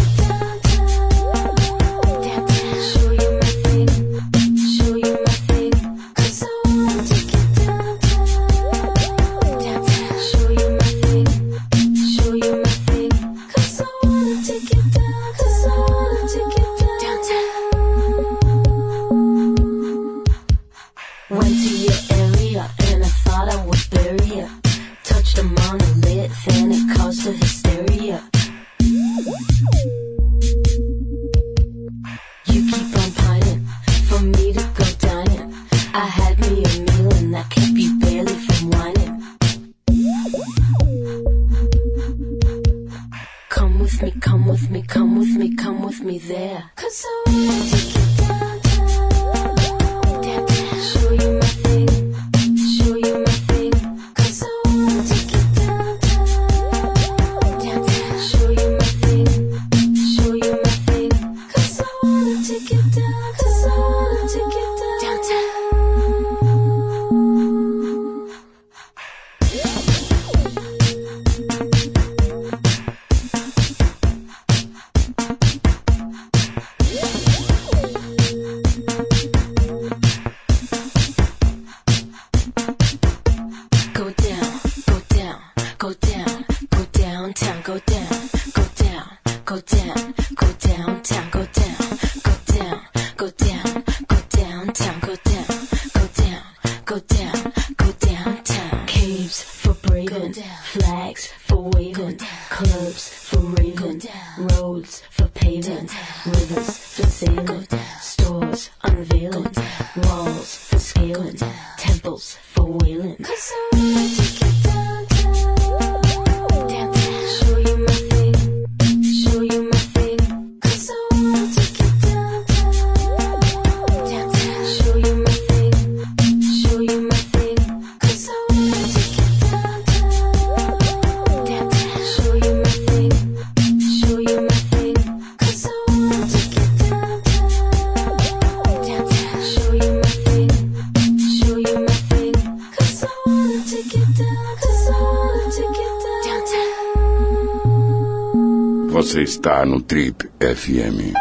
[149.31, 151.15] está no Trip FM.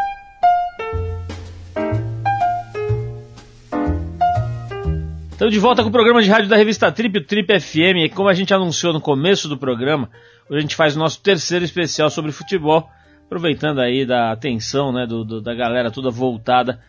[5.30, 8.10] Estamos de volta com o programa de rádio da revista Trip, o Trip FM, e
[8.10, 10.10] como a gente anunciou no começo do programa,
[10.50, 12.90] hoje a gente faz o nosso terceiro especial sobre futebol,
[13.28, 16.82] aproveitando aí da atenção né, do, do, da galera toda voltada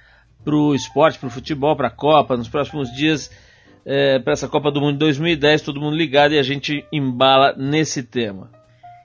[0.42, 3.30] para o esporte, para o futebol, para a Copa, nos próximos dias,
[3.84, 7.54] é, para essa Copa do Mundo de 2010, todo mundo ligado e a gente embala
[7.58, 8.58] nesse tema.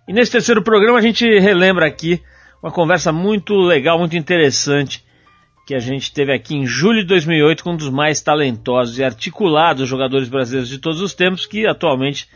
[0.08, 2.22] E nesse terceiro programa a gente relembra aqui
[2.62, 5.03] uma conversa muito legal, muito interessante
[5.66, 9.03] que a gente teve aqui em julho de 2008 com um dos mais talentosos e
[9.03, 12.30] articulados jogadores brasileiros de todos os tempos, que atualmente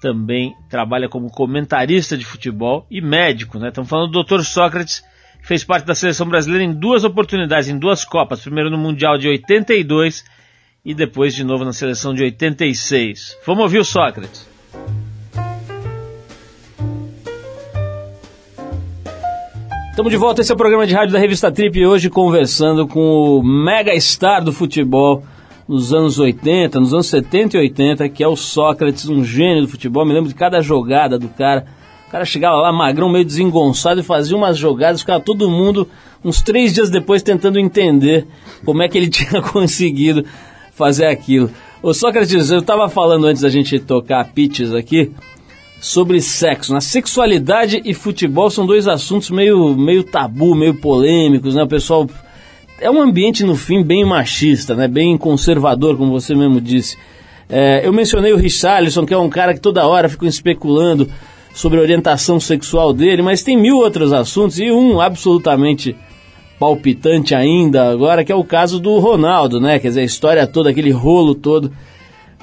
[0.00, 3.58] também trabalha como comentarista de futebol e médico.
[3.58, 3.68] Né?
[3.68, 4.42] Estamos falando do Dr.
[4.42, 5.02] Sócrates,
[5.40, 9.16] que fez parte da seleção brasileira em duas oportunidades, em duas Copas, primeiro no Mundial
[9.16, 10.22] de 82
[10.84, 13.38] e depois de novo na seleção de 86.
[13.46, 14.55] Vamos ouvir o Sócrates.
[19.96, 23.00] Estamos de volta, esse é o programa de rádio da revista Trip hoje conversando com
[23.00, 25.22] o mega star do futebol
[25.66, 29.68] nos anos 80, nos anos 70 e 80, que é o Sócrates, um gênio do
[29.68, 30.04] futebol.
[30.04, 31.64] Me lembro de cada jogada do cara.
[32.06, 35.88] O cara chegava lá magrão, meio desengonçado e fazia umas jogadas, ficava todo mundo
[36.22, 38.26] uns três dias depois tentando entender
[38.66, 40.26] como é que ele tinha conseguido
[40.72, 41.50] fazer aquilo.
[41.82, 45.10] O Sócrates, eu estava falando antes da gente tocar pitches aqui,
[45.80, 46.72] sobre sexo.
[46.72, 51.62] Na sexualidade e futebol são dois assuntos meio, meio tabu, meio polêmicos, né?
[51.62, 52.08] O pessoal
[52.80, 54.88] é um ambiente no fim bem machista, né?
[54.88, 56.96] Bem conservador, como você mesmo disse.
[57.48, 61.08] É, eu mencionei o Richarlison, que é um cara que toda hora fica especulando
[61.54, 65.96] sobre a orientação sexual dele, mas tem mil outros assuntos e um absolutamente
[66.58, 69.78] palpitante ainda agora, que é o caso do Ronaldo, né?
[69.78, 71.72] Quer dizer, a história toda, aquele rolo todo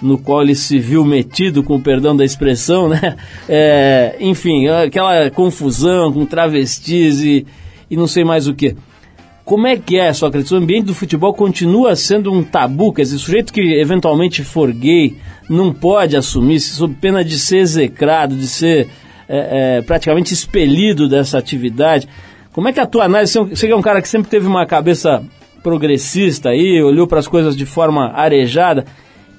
[0.04, 3.16] no qual ele se viu metido, com o perdão da expressão, né?
[3.47, 7.45] É, enfim, aquela confusão com travestis e,
[7.89, 8.76] e não sei mais o que.
[9.45, 10.51] Como é que é, Sócrates?
[10.51, 14.72] O ambiente do futebol continua sendo um tabu, quer dizer, o sujeito que eventualmente for
[14.72, 15.16] gay
[15.49, 18.88] não pode assumir-se sob pena de ser execrado, de ser
[19.28, 22.08] é, é, praticamente expelido dessa atividade.
[22.54, 25.24] Como é que a tua análise, você é um cara que sempre teve uma cabeça
[25.62, 28.86] progressista aí, olhou para as coisas de forma arejada,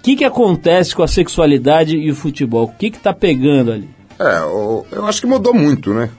[0.05, 2.64] que, que acontece com a sexualidade e o futebol?
[2.64, 3.88] O que está pegando ali?
[4.18, 4.38] É,
[4.92, 6.11] eu acho que mudou muito, né?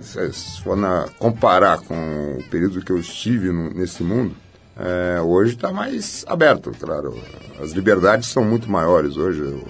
[0.00, 4.34] Se for na, comparar com o período que eu estive no, nesse mundo,
[4.76, 7.16] é, hoje está mais aberto, claro.
[7.62, 9.40] As liberdades são muito maiores hoje.
[9.42, 9.62] O,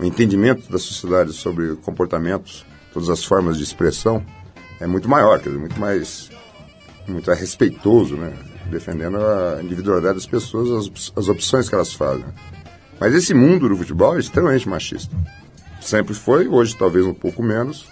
[0.00, 4.22] o entendimento da sociedade sobre comportamentos, todas as formas de expressão,
[4.78, 6.30] é muito maior, quer dizer, muito mais,
[7.08, 8.34] muito mais respeitoso, né?
[8.70, 12.26] Defendendo a individualidade das pessoas, as, as opções que elas fazem.
[13.00, 15.14] Mas esse mundo do futebol é extremamente machista.
[15.80, 17.88] Sempre foi, hoje talvez um pouco menos,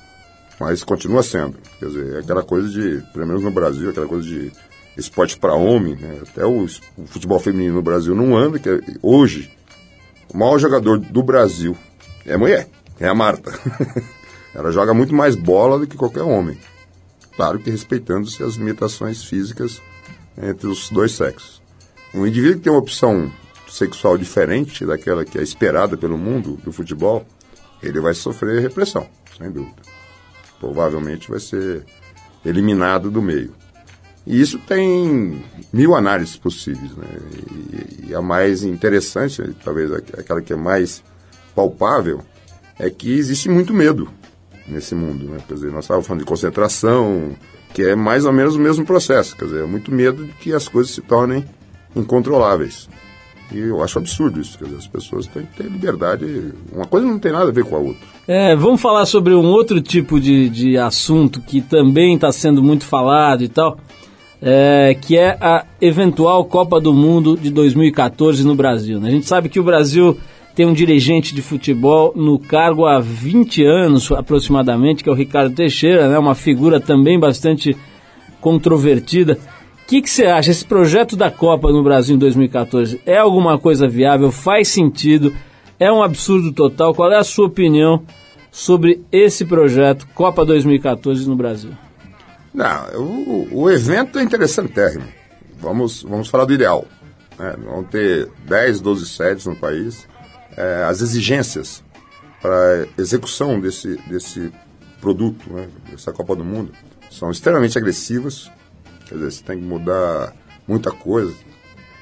[0.59, 1.57] mas continua sendo.
[1.79, 4.53] Quer dizer, é aquela coisa de, pelo menos no Brasil, aquela coisa de
[4.97, 6.21] esporte para homem, né?
[6.23, 9.51] até o, o, futebol feminino no Brasil não anda, que é, hoje
[10.33, 11.77] o maior jogador do Brasil
[12.25, 13.53] é mulher, é a Marta.
[14.55, 16.59] Ela joga muito mais bola do que qualquer homem.
[17.37, 19.83] Claro que respeitando-se as limitações físicas
[20.41, 21.63] entre os dois sexos.
[22.15, 23.31] Um indivíduo que tem uma opção
[23.69, 27.27] sexual diferente daquela que é esperada pelo mundo do futebol,
[27.83, 29.07] ele vai sofrer repressão,
[29.37, 29.83] sem dúvida.
[30.59, 31.85] Provavelmente vai ser
[32.45, 33.53] eliminado do meio.
[34.27, 36.91] E isso tem mil análises possíveis.
[36.97, 37.07] Né?
[37.73, 41.03] E, e a mais interessante, talvez aquela que é mais
[41.55, 42.23] palpável,
[42.79, 44.09] é que existe muito medo
[44.67, 45.27] nesse mundo.
[45.27, 45.39] Né?
[45.47, 47.37] Quer dizer, nós estávamos falando de concentração,
[47.73, 49.37] que é mais ou menos o mesmo processo.
[49.37, 51.45] Quer dizer, é muito medo de que as coisas se tornem
[51.95, 52.89] incontroláveis.
[53.53, 57.07] E eu acho absurdo isso, quer dizer, as pessoas têm que ter liberdade, uma coisa
[57.07, 58.07] não tem nada a ver com a outra.
[58.27, 62.85] É, vamos falar sobre um outro tipo de, de assunto que também está sendo muito
[62.85, 63.79] falado e tal,
[64.43, 69.01] é, que é a eventual Copa do Mundo de 2014 no Brasil.
[69.01, 69.09] Né?
[69.09, 70.19] A gente sabe que o Brasil
[70.57, 75.55] tem um dirigente de futebol no cargo há 20 anos aproximadamente, que é o Ricardo
[75.55, 76.19] Teixeira, né?
[76.19, 77.77] uma figura também bastante
[78.41, 79.39] controvertida.
[79.87, 80.51] O que, você acha?
[80.51, 84.33] Esse projeto da Copa no Brasil em 2014 é alguma coisa viável?
[84.33, 85.33] Faz sentido?
[85.79, 86.93] É um absurdo total?
[86.93, 88.05] Qual é a sua opinião
[88.51, 91.71] sobre esse projeto Copa 2014 no Brasil?
[92.53, 95.07] Não, o, o evento é interessantérrimo.
[95.61, 96.85] Vamos, vamos falar do ideal.
[97.39, 97.55] Né?
[97.65, 100.05] Vamos ter 10, 12 sedes no país.
[100.57, 101.85] É, as exigências
[102.43, 104.53] para execução desse, desse
[105.01, 106.73] produto, né, dessa Copa do Mundo,
[107.09, 108.51] são extremamente agressivas.
[109.07, 110.35] Quer dizer, você tem que mudar
[110.67, 111.35] muita coisa.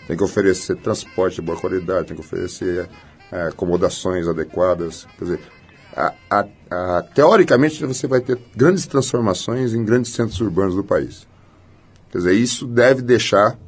[0.06, 2.88] Tem que oferecer transporte de boa qualidade, tem que oferecer
[3.30, 5.06] é, acomodações adequadas.
[5.18, 5.40] Quer dizer,
[5.96, 11.26] a, a, a, teoricamente você vai ter grandes transformações em grandes centros urbanos do país.
[12.10, 13.58] Quer dizer, isso deve deixar,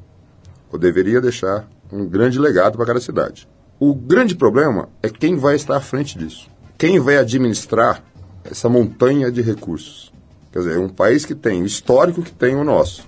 [0.71, 3.49] ou deveria deixar, um grande legado para cada cidade.
[3.79, 6.49] O grande problema é quem vai estar à frente disso.
[6.79, 8.03] Quem vai administrar
[8.45, 10.13] essa montanha de recursos.
[10.53, 13.07] Quer dizer, um país que tem o histórico que tem o nosso.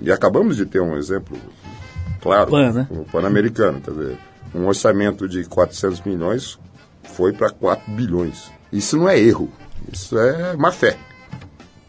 [0.00, 1.36] E acabamos de ter um exemplo
[2.20, 2.86] claro, Pan, né?
[2.90, 3.80] o Pan-Americano.
[3.80, 4.18] Quer dizer,
[4.54, 6.58] um orçamento de 400 milhões
[7.04, 8.50] foi para 4 bilhões.
[8.72, 9.50] Isso não é erro,
[9.92, 10.96] isso é má fé.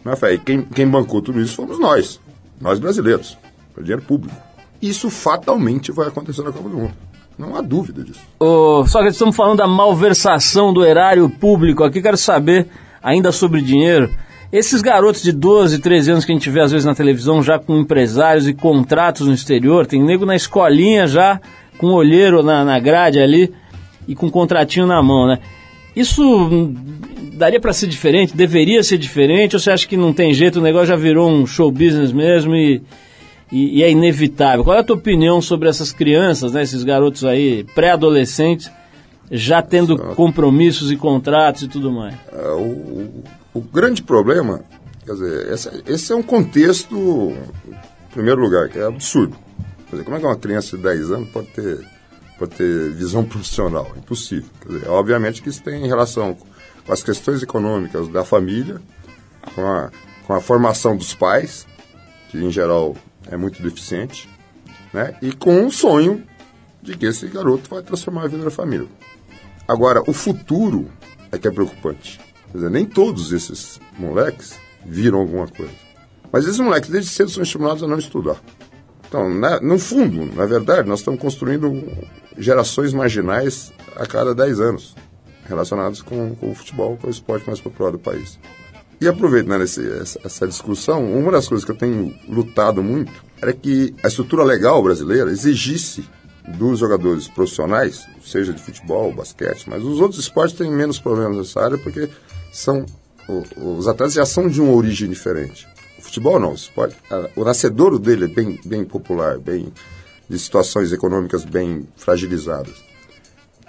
[0.03, 0.34] Má fé.
[0.34, 2.20] E quem, quem bancou tudo isso fomos nós,
[2.62, 3.38] nós brasileiros,
[3.76, 4.36] o dinheiro público.
[4.82, 6.93] Isso fatalmente vai acontecer na Copa do Mundo.
[7.38, 8.22] Não há dúvida disso.
[8.39, 12.01] Ô, só que estamos falando da malversação do erário público aqui.
[12.01, 12.68] Quero saber,
[13.01, 14.10] ainda sobre dinheiro,
[14.52, 17.60] esses garotos de 12, 13 anos que a gente vê às vezes na televisão, já
[17.60, 21.39] com empresários e contratos no exterior, tem nego na escolinha já,
[21.78, 23.54] com olheiro na, na grade ali
[24.08, 25.39] e com contratinho na mão, né?
[25.95, 26.72] Isso
[27.34, 28.36] daria para ser diferente?
[28.36, 29.56] Deveria ser diferente?
[29.56, 32.56] Ou você acha que não tem jeito, o negócio já virou um show business mesmo
[32.56, 32.82] e,
[33.52, 34.64] e, e é inevitável?
[34.64, 38.72] Qual é a tua opinião sobre essas crianças, né, esses garotos aí, pré-adolescentes,
[39.30, 42.14] já tendo compromissos e contratos e tudo mais?
[42.32, 43.24] É, o,
[43.58, 44.62] o- grande problema,
[45.05, 46.95] quer dizer, essa- esse é um contexto,
[47.68, 49.36] em primeiro lugar, que é absurdo.
[49.89, 51.88] Quer dizer, como é que uma criança de 10 anos pode ter,
[52.38, 53.91] pode ter visão profissional?
[53.97, 54.49] Impossível.
[54.62, 56.36] Quer dizer, obviamente que isso tem relação
[56.86, 58.82] com as questões econômicas da família,
[59.55, 59.91] com a,
[60.26, 61.66] com a formação dos pais,
[62.30, 62.95] que em geral
[63.30, 64.30] é muito deficiente,
[64.93, 65.16] né?
[65.22, 66.24] e com o sonho
[66.82, 68.88] de que esse garoto vai transformar a vida da família.
[69.68, 70.89] Agora, o futuro
[71.32, 72.20] é que é preocupante.
[72.58, 75.72] Quer dizer, nem todos esses moleques viram alguma coisa.
[76.32, 78.41] Mas esses moleques, desde cedo, são estimulados a não estudar.
[79.08, 81.86] Então, na- no fundo, na verdade, nós estamos construindo
[82.36, 84.95] gerações marginais a cada 10 anos,
[85.47, 88.39] relacionadas com, com o futebol, com o esporte mais popular do país.
[88.99, 93.93] E aproveitando essa, essa discussão, uma das coisas que eu tenho lutado muito era que
[94.03, 96.03] a estrutura legal brasileira exigisse
[96.58, 101.62] dos jogadores profissionais, seja de futebol, basquete, mas os outros esportes têm menos problemas nessa
[101.62, 102.10] área porque
[102.52, 102.86] são
[103.28, 105.68] o- os atletas já são de uma origem diferente.
[105.98, 109.72] O futebol não, o esporte, a- o nascedouro dele é bem, bem popular, bem
[110.30, 112.74] de situações econômicas bem fragilizadas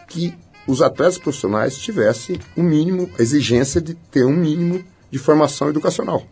[0.08, 0.34] que
[0.66, 6.22] os atletas profissionais tivessem um mínimo, a exigência de ter um mínimo de formação educacional.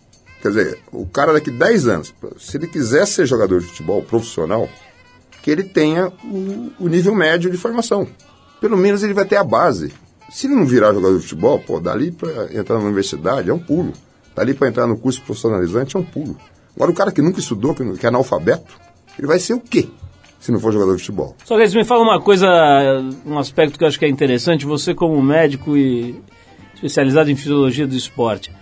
[0.42, 4.68] Quer dizer, o cara daqui 10 anos, se ele quiser ser jogador de futebol profissional,
[5.42, 8.06] que ele tenha o, o nível médio de formação.
[8.60, 9.92] Pelo menos ele vai ter a base.
[10.30, 13.58] Se ele não virar jogador de futebol, pô, dali para entrar na universidade é um
[13.58, 13.92] pulo.
[14.34, 16.36] Dali para entrar no curso profissionalizante é um pulo.
[16.74, 18.78] Agora, o cara que nunca estudou, que, é analfabeto,
[19.18, 19.88] ele vai ser o quê?
[20.38, 21.34] Se não for jogador de futebol.
[21.44, 22.46] Só que me fala uma coisa,
[23.24, 26.20] um aspecto que eu acho que é interessante, você como médico e
[26.74, 28.52] especializado em fisiologia do esporte,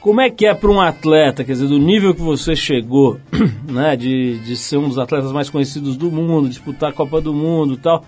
[0.00, 3.18] como é que é para um atleta, quer dizer, do nível que você chegou,
[3.68, 7.32] né, de, de ser um dos atletas mais conhecidos do mundo, disputar a Copa do
[7.32, 8.04] Mundo e tal,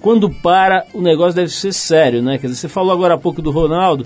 [0.00, 2.38] quando para, o negócio deve ser sério, né?
[2.38, 4.04] Quer dizer, você falou agora há pouco do Ronaldo,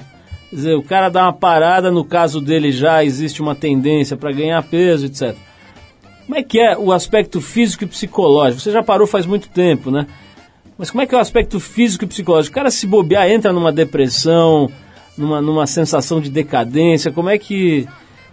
[0.48, 4.32] quer dizer, o cara dá uma parada, no caso dele já existe uma tendência para
[4.32, 5.36] ganhar peso, etc.
[6.26, 8.60] Como é que é o aspecto físico e psicológico?
[8.60, 10.06] Você já parou faz muito tempo, né?
[10.78, 12.52] Mas como é que é o aspecto físico e psicológico?
[12.52, 14.70] O cara se bobear, entra numa depressão,
[15.16, 17.12] numa, numa sensação de decadência.
[17.12, 17.86] Como é que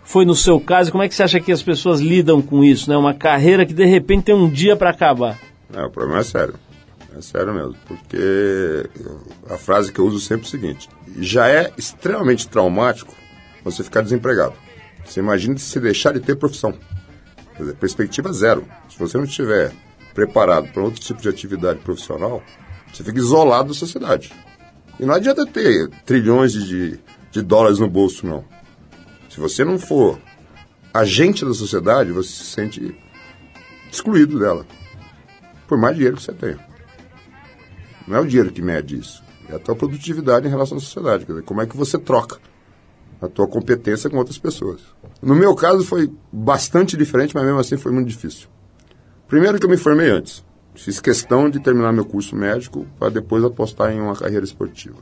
[0.04, 0.92] foi no seu caso?
[0.92, 2.96] Como é que você acha que as pessoas lidam com isso, né?
[2.96, 5.38] Uma carreira que de repente tem um dia para acabar.
[5.74, 6.56] É, o problema é sério.
[7.20, 7.76] É sério mesmo.
[7.86, 8.90] Porque
[9.50, 13.14] a frase que eu uso sempre é o seguinte: já é extremamente traumático
[13.64, 14.54] você ficar desempregado.
[15.06, 16.74] Você imagina se deixar de ter profissão.
[17.58, 18.66] Quer dizer, perspectiva zero.
[18.90, 19.74] Se você não estiver
[20.14, 22.42] preparado para outro tipo de atividade profissional,
[22.92, 24.32] você fica isolado da sociedade.
[24.98, 27.00] E não adianta ter trilhões de,
[27.32, 28.46] de, dólares no bolso, não.
[29.30, 30.18] Se você não for
[30.94, 32.96] agente da sociedade, você se sente
[33.92, 34.66] excluído dela
[35.68, 36.69] por mais dinheiro que você tenha.
[38.10, 39.24] Não é o dinheiro que mede isso.
[39.48, 41.26] É a tua produtividade em relação à sociedade.
[41.26, 42.40] Quer dizer, como é que você troca
[43.22, 44.82] a tua competência com outras pessoas.
[45.22, 48.48] No meu caso foi bastante diferente, mas mesmo assim foi muito difícil.
[49.28, 50.44] Primeiro que eu me formei antes.
[50.74, 54.96] Fiz questão de terminar meu curso médico para depois apostar em uma carreira esportiva.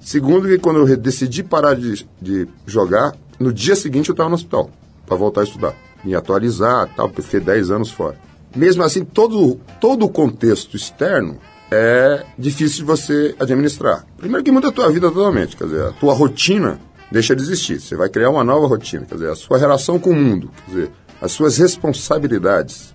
[0.00, 4.34] Segundo que quando eu decidi parar de, de jogar, no dia seguinte eu estava no
[4.34, 4.70] hospital
[5.06, 5.74] para voltar a estudar.
[6.02, 8.18] Me atualizar tal, porque eu fiquei 10 anos fora.
[8.56, 11.38] Mesmo assim, todo, todo o contexto externo
[11.70, 14.04] é difícil de você administrar.
[14.16, 17.80] Primeiro que muda a tua vida totalmente, quer dizer, a tua rotina deixa de existir.
[17.80, 20.70] Você vai criar uma nova rotina, quer dizer, a sua relação com o mundo, quer
[20.70, 20.90] dizer,
[21.20, 22.94] as suas responsabilidades.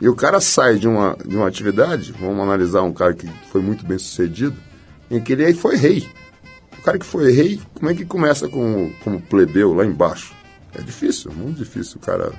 [0.00, 3.60] E o cara sai de uma, de uma atividade, vamos analisar um cara que foi
[3.60, 4.56] muito bem sucedido,
[5.10, 6.08] em que ele foi rei.
[6.78, 10.32] O cara que foi rei, como é que começa com, como plebeu lá embaixo?
[10.74, 12.32] É difícil, muito difícil o cara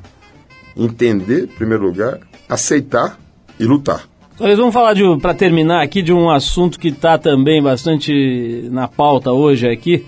[0.76, 3.20] entender, em primeiro lugar, aceitar
[3.60, 4.08] e lutar.
[4.40, 8.88] Nós vamos falar de, para terminar aqui de um assunto que está também bastante na
[8.88, 10.06] pauta hoje aqui,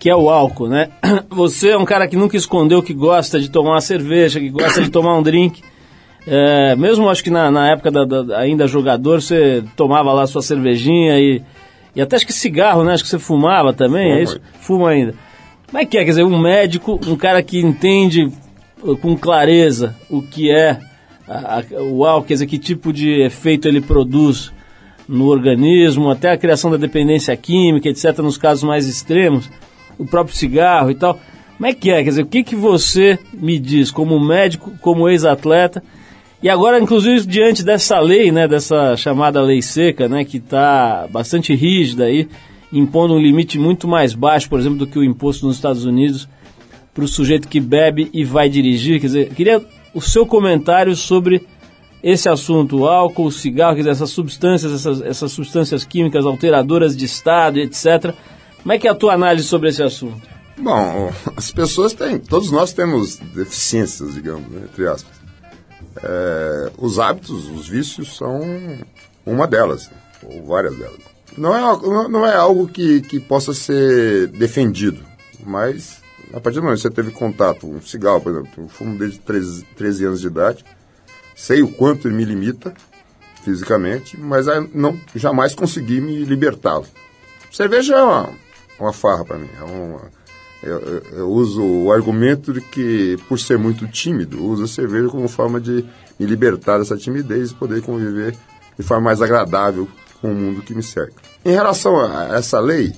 [0.00, 0.88] que é o álcool, né?
[1.30, 4.82] Você é um cara que nunca escondeu que gosta de tomar uma cerveja, que gosta
[4.82, 5.62] de tomar um drink.
[6.26, 10.42] É, mesmo acho que na, na época da, da, ainda jogador, você tomava lá sua
[10.42, 11.40] cervejinha e,
[11.94, 12.94] e até acho que cigarro, né?
[12.94, 14.18] Acho que você fumava também, Fuma.
[14.18, 14.40] é isso?
[14.58, 15.14] Fuma ainda.
[15.68, 16.04] Como é que é?
[16.04, 18.28] Quer dizer, um médico, um cara que entende
[19.00, 20.80] com clareza o que é
[21.32, 24.52] a, o álcool, quer dizer, que tipo de efeito ele produz
[25.08, 29.50] no organismo, até a criação da dependência química, etc., nos casos mais extremos,
[29.98, 31.18] o próprio cigarro e tal.
[31.56, 32.02] Como é que é?
[32.02, 35.82] Quer dizer, o que, que você me diz como médico, como ex-atleta,
[36.42, 41.54] e agora, inclusive, diante dessa lei, né, dessa chamada lei seca, né, que está bastante
[41.54, 42.28] rígida aí,
[42.72, 46.28] impondo um limite muito mais baixo, por exemplo, do que o imposto nos Estados Unidos
[46.92, 49.00] para o sujeito que bebe e vai dirigir.
[49.00, 49.62] Quer dizer, queria
[49.94, 51.46] o seu comentário sobre
[52.02, 57.60] esse assunto, o álcool, o cigarro, essas substâncias, essas, essas substâncias químicas alteradoras de estado,
[57.60, 58.14] etc.
[58.60, 60.20] Como é que é a tua análise sobre esse assunto?
[60.58, 65.22] Bom, as pessoas têm, todos nós temos deficiências, digamos, né, entre aspas.
[66.02, 68.40] É, os hábitos, os vícios são
[69.24, 69.90] uma delas,
[70.22, 71.00] ou várias delas.
[71.36, 75.00] Não é, não é algo que, que possa ser defendido,
[75.44, 76.01] mas
[76.32, 79.18] a partir do momento que você teve contato, um cigarro, por exemplo, eu fumo desde
[79.20, 80.64] 13, 13 anos de idade,
[81.34, 82.72] sei o quanto ele me limita
[83.42, 86.86] fisicamente, mas não jamais consegui me libertá-lo.
[87.50, 88.30] Cerveja é uma,
[88.78, 89.48] uma farra para mim.
[89.60, 90.00] É uma,
[90.62, 95.08] eu, eu, eu, uso o argumento de que, por ser muito tímido, uso a cerveja
[95.08, 95.84] como forma de
[96.18, 98.36] me libertar dessa timidez e poder conviver
[98.78, 99.88] de forma mais agradável
[100.20, 101.20] com o mundo que me cerca.
[101.44, 102.92] Em relação a essa lei,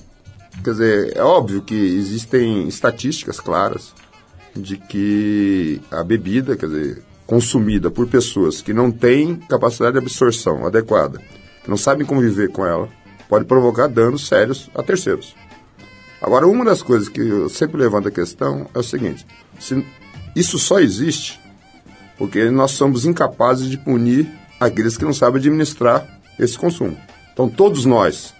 [0.62, 3.92] Quer dizer, é óbvio que existem estatísticas claras
[4.54, 10.66] de que a bebida, quer dizer, consumida por pessoas que não têm capacidade de absorção
[10.66, 11.20] adequada,
[11.62, 12.88] que não sabem conviver com ela,
[13.28, 15.34] pode provocar danos sérios a terceiros.
[16.20, 19.26] Agora, uma das coisas que eu sempre levanto a questão é o seguinte:
[19.58, 19.84] se
[20.36, 21.40] isso só existe
[22.16, 24.30] porque nós somos incapazes de punir
[24.60, 26.06] aqueles que não sabem administrar
[26.38, 26.96] esse consumo.
[27.32, 28.32] Então, todos nós,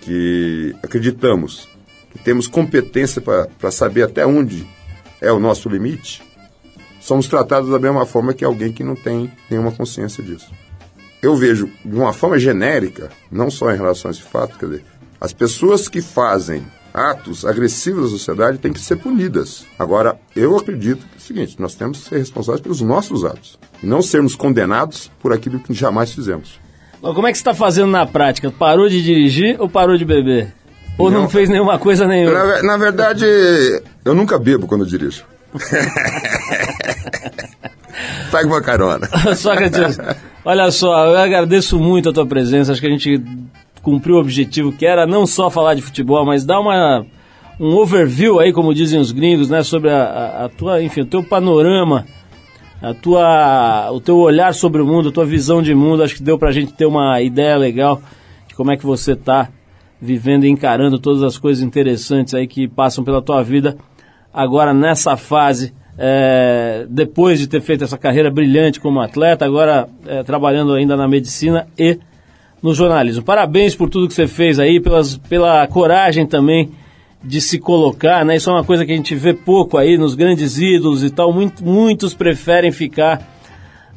[0.00, 1.68] que acreditamos
[2.10, 4.66] que temos competência para saber até onde
[5.20, 6.22] é o nosso limite,
[7.00, 10.50] somos tratados da mesma forma que alguém que não tem nenhuma consciência disso.
[11.20, 14.84] Eu vejo de uma forma genérica, não só em relação a esse fato, quer dizer,
[15.20, 19.66] as pessoas que fazem atos agressivos da sociedade têm que ser punidas.
[19.78, 23.58] Agora, eu acredito que é o seguinte, nós temos que ser responsáveis pelos nossos atos
[23.82, 26.60] e não sermos condenados por aquilo que jamais fizemos.
[27.00, 28.50] Como é que você está fazendo na prática?
[28.50, 30.52] Parou de dirigir ou parou de beber?
[30.96, 32.32] Ou não, não fez nenhuma coisa nenhuma?
[32.32, 33.24] Na, na verdade,
[34.04, 35.24] eu nunca bebo quando dirijo.
[38.30, 39.08] Pague uma carona.
[39.36, 39.98] Sócrates,
[40.44, 42.72] olha só, eu agradeço muito a tua presença.
[42.72, 43.22] Acho que a gente
[43.80, 47.06] cumpriu o objetivo que era não só falar de futebol, mas dar uma,
[47.60, 51.06] um overview aí, como dizem os gringos, né, sobre a, a, a tua, enfim, o
[51.06, 52.04] teu panorama
[52.80, 56.22] a tua, o teu olhar sobre o mundo, a tua visão de mundo, acho que
[56.22, 58.00] deu para a gente ter uma ideia legal
[58.46, 59.48] de como é que você está
[60.00, 63.76] vivendo e encarando todas as coisas interessantes aí que passam pela tua vida
[64.32, 70.22] agora nessa fase, é, depois de ter feito essa carreira brilhante como atleta, agora é,
[70.22, 71.98] trabalhando ainda na medicina e
[72.62, 73.24] no jornalismo.
[73.24, 76.70] Parabéns por tudo que você fez aí, pelas, pela coragem também
[77.22, 78.36] de se colocar, né?
[78.36, 81.32] Isso é uma coisa que a gente vê pouco aí nos grandes ídolos e tal.
[81.32, 83.20] Muito, muitos preferem ficar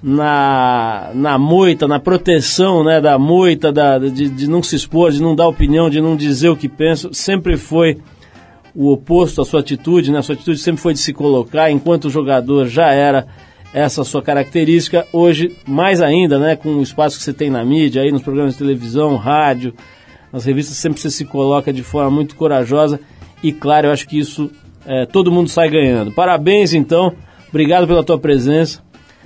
[0.01, 5.21] na, na moita, na proteção né, da moita, da, de, de não se expor, de
[5.21, 7.09] não dar opinião, de não dizer o que pensa.
[7.13, 7.99] Sempre foi
[8.73, 10.19] o oposto à sua atitude, né?
[10.19, 13.27] A sua atitude sempre foi de se colocar, enquanto jogador já era
[13.73, 15.05] essa sua característica.
[15.13, 16.55] Hoje, mais ainda, né?
[16.55, 19.73] Com o espaço que você tem na mídia, aí nos programas de televisão, rádio,
[20.31, 22.99] nas revistas, sempre você se coloca de forma muito corajosa
[23.43, 24.51] e claro, eu acho que isso
[24.85, 26.11] é, todo mundo sai ganhando.
[26.11, 27.13] Parabéns então,
[27.49, 28.81] obrigado pela tua presença.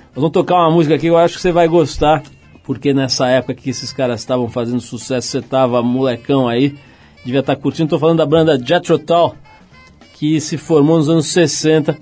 [0.08, 2.22] Nós vamos tocar uma música aqui, eu acho que você vai gostar,
[2.64, 6.74] porque nessa época que esses caras estavam fazendo sucesso, você estava molecão aí,
[7.24, 7.84] devia estar tá curtindo.
[7.84, 9.34] Estou falando da banda Jethro Tull,
[10.14, 11.98] que se formou nos anos 60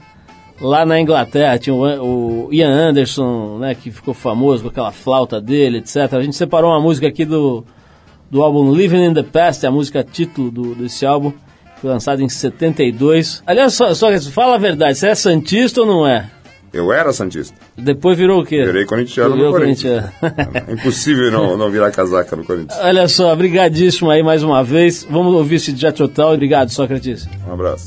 [0.60, 1.58] lá na Inglaterra.
[1.58, 6.14] Tinha o Ian Anderson, né, que ficou famoso com aquela flauta dele, etc.
[6.14, 7.64] A gente separou uma música aqui do,
[8.34, 11.32] do álbum Living in the Past, a música título do, desse álbum
[11.80, 13.44] foi lançado em 72.
[13.46, 16.28] Aliás, só, só fala a verdade, você é Santista ou não é?
[16.72, 17.56] Eu era Santista.
[17.78, 18.64] Depois virou o quê?
[18.64, 20.06] Virei corintiano virou no Corinthians.
[20.68, 22.76] É impossível não, não virar casaca no Corinthians.
[22.82, 25.06] Olha só, brigadíssimo aí mais uma vez.
[25.08, 26.34] Vamos ouvir esse Jet Total.
[26.34, 27.28] Obrigado, Sócrates.
[27.46, 27.86] Um abraço.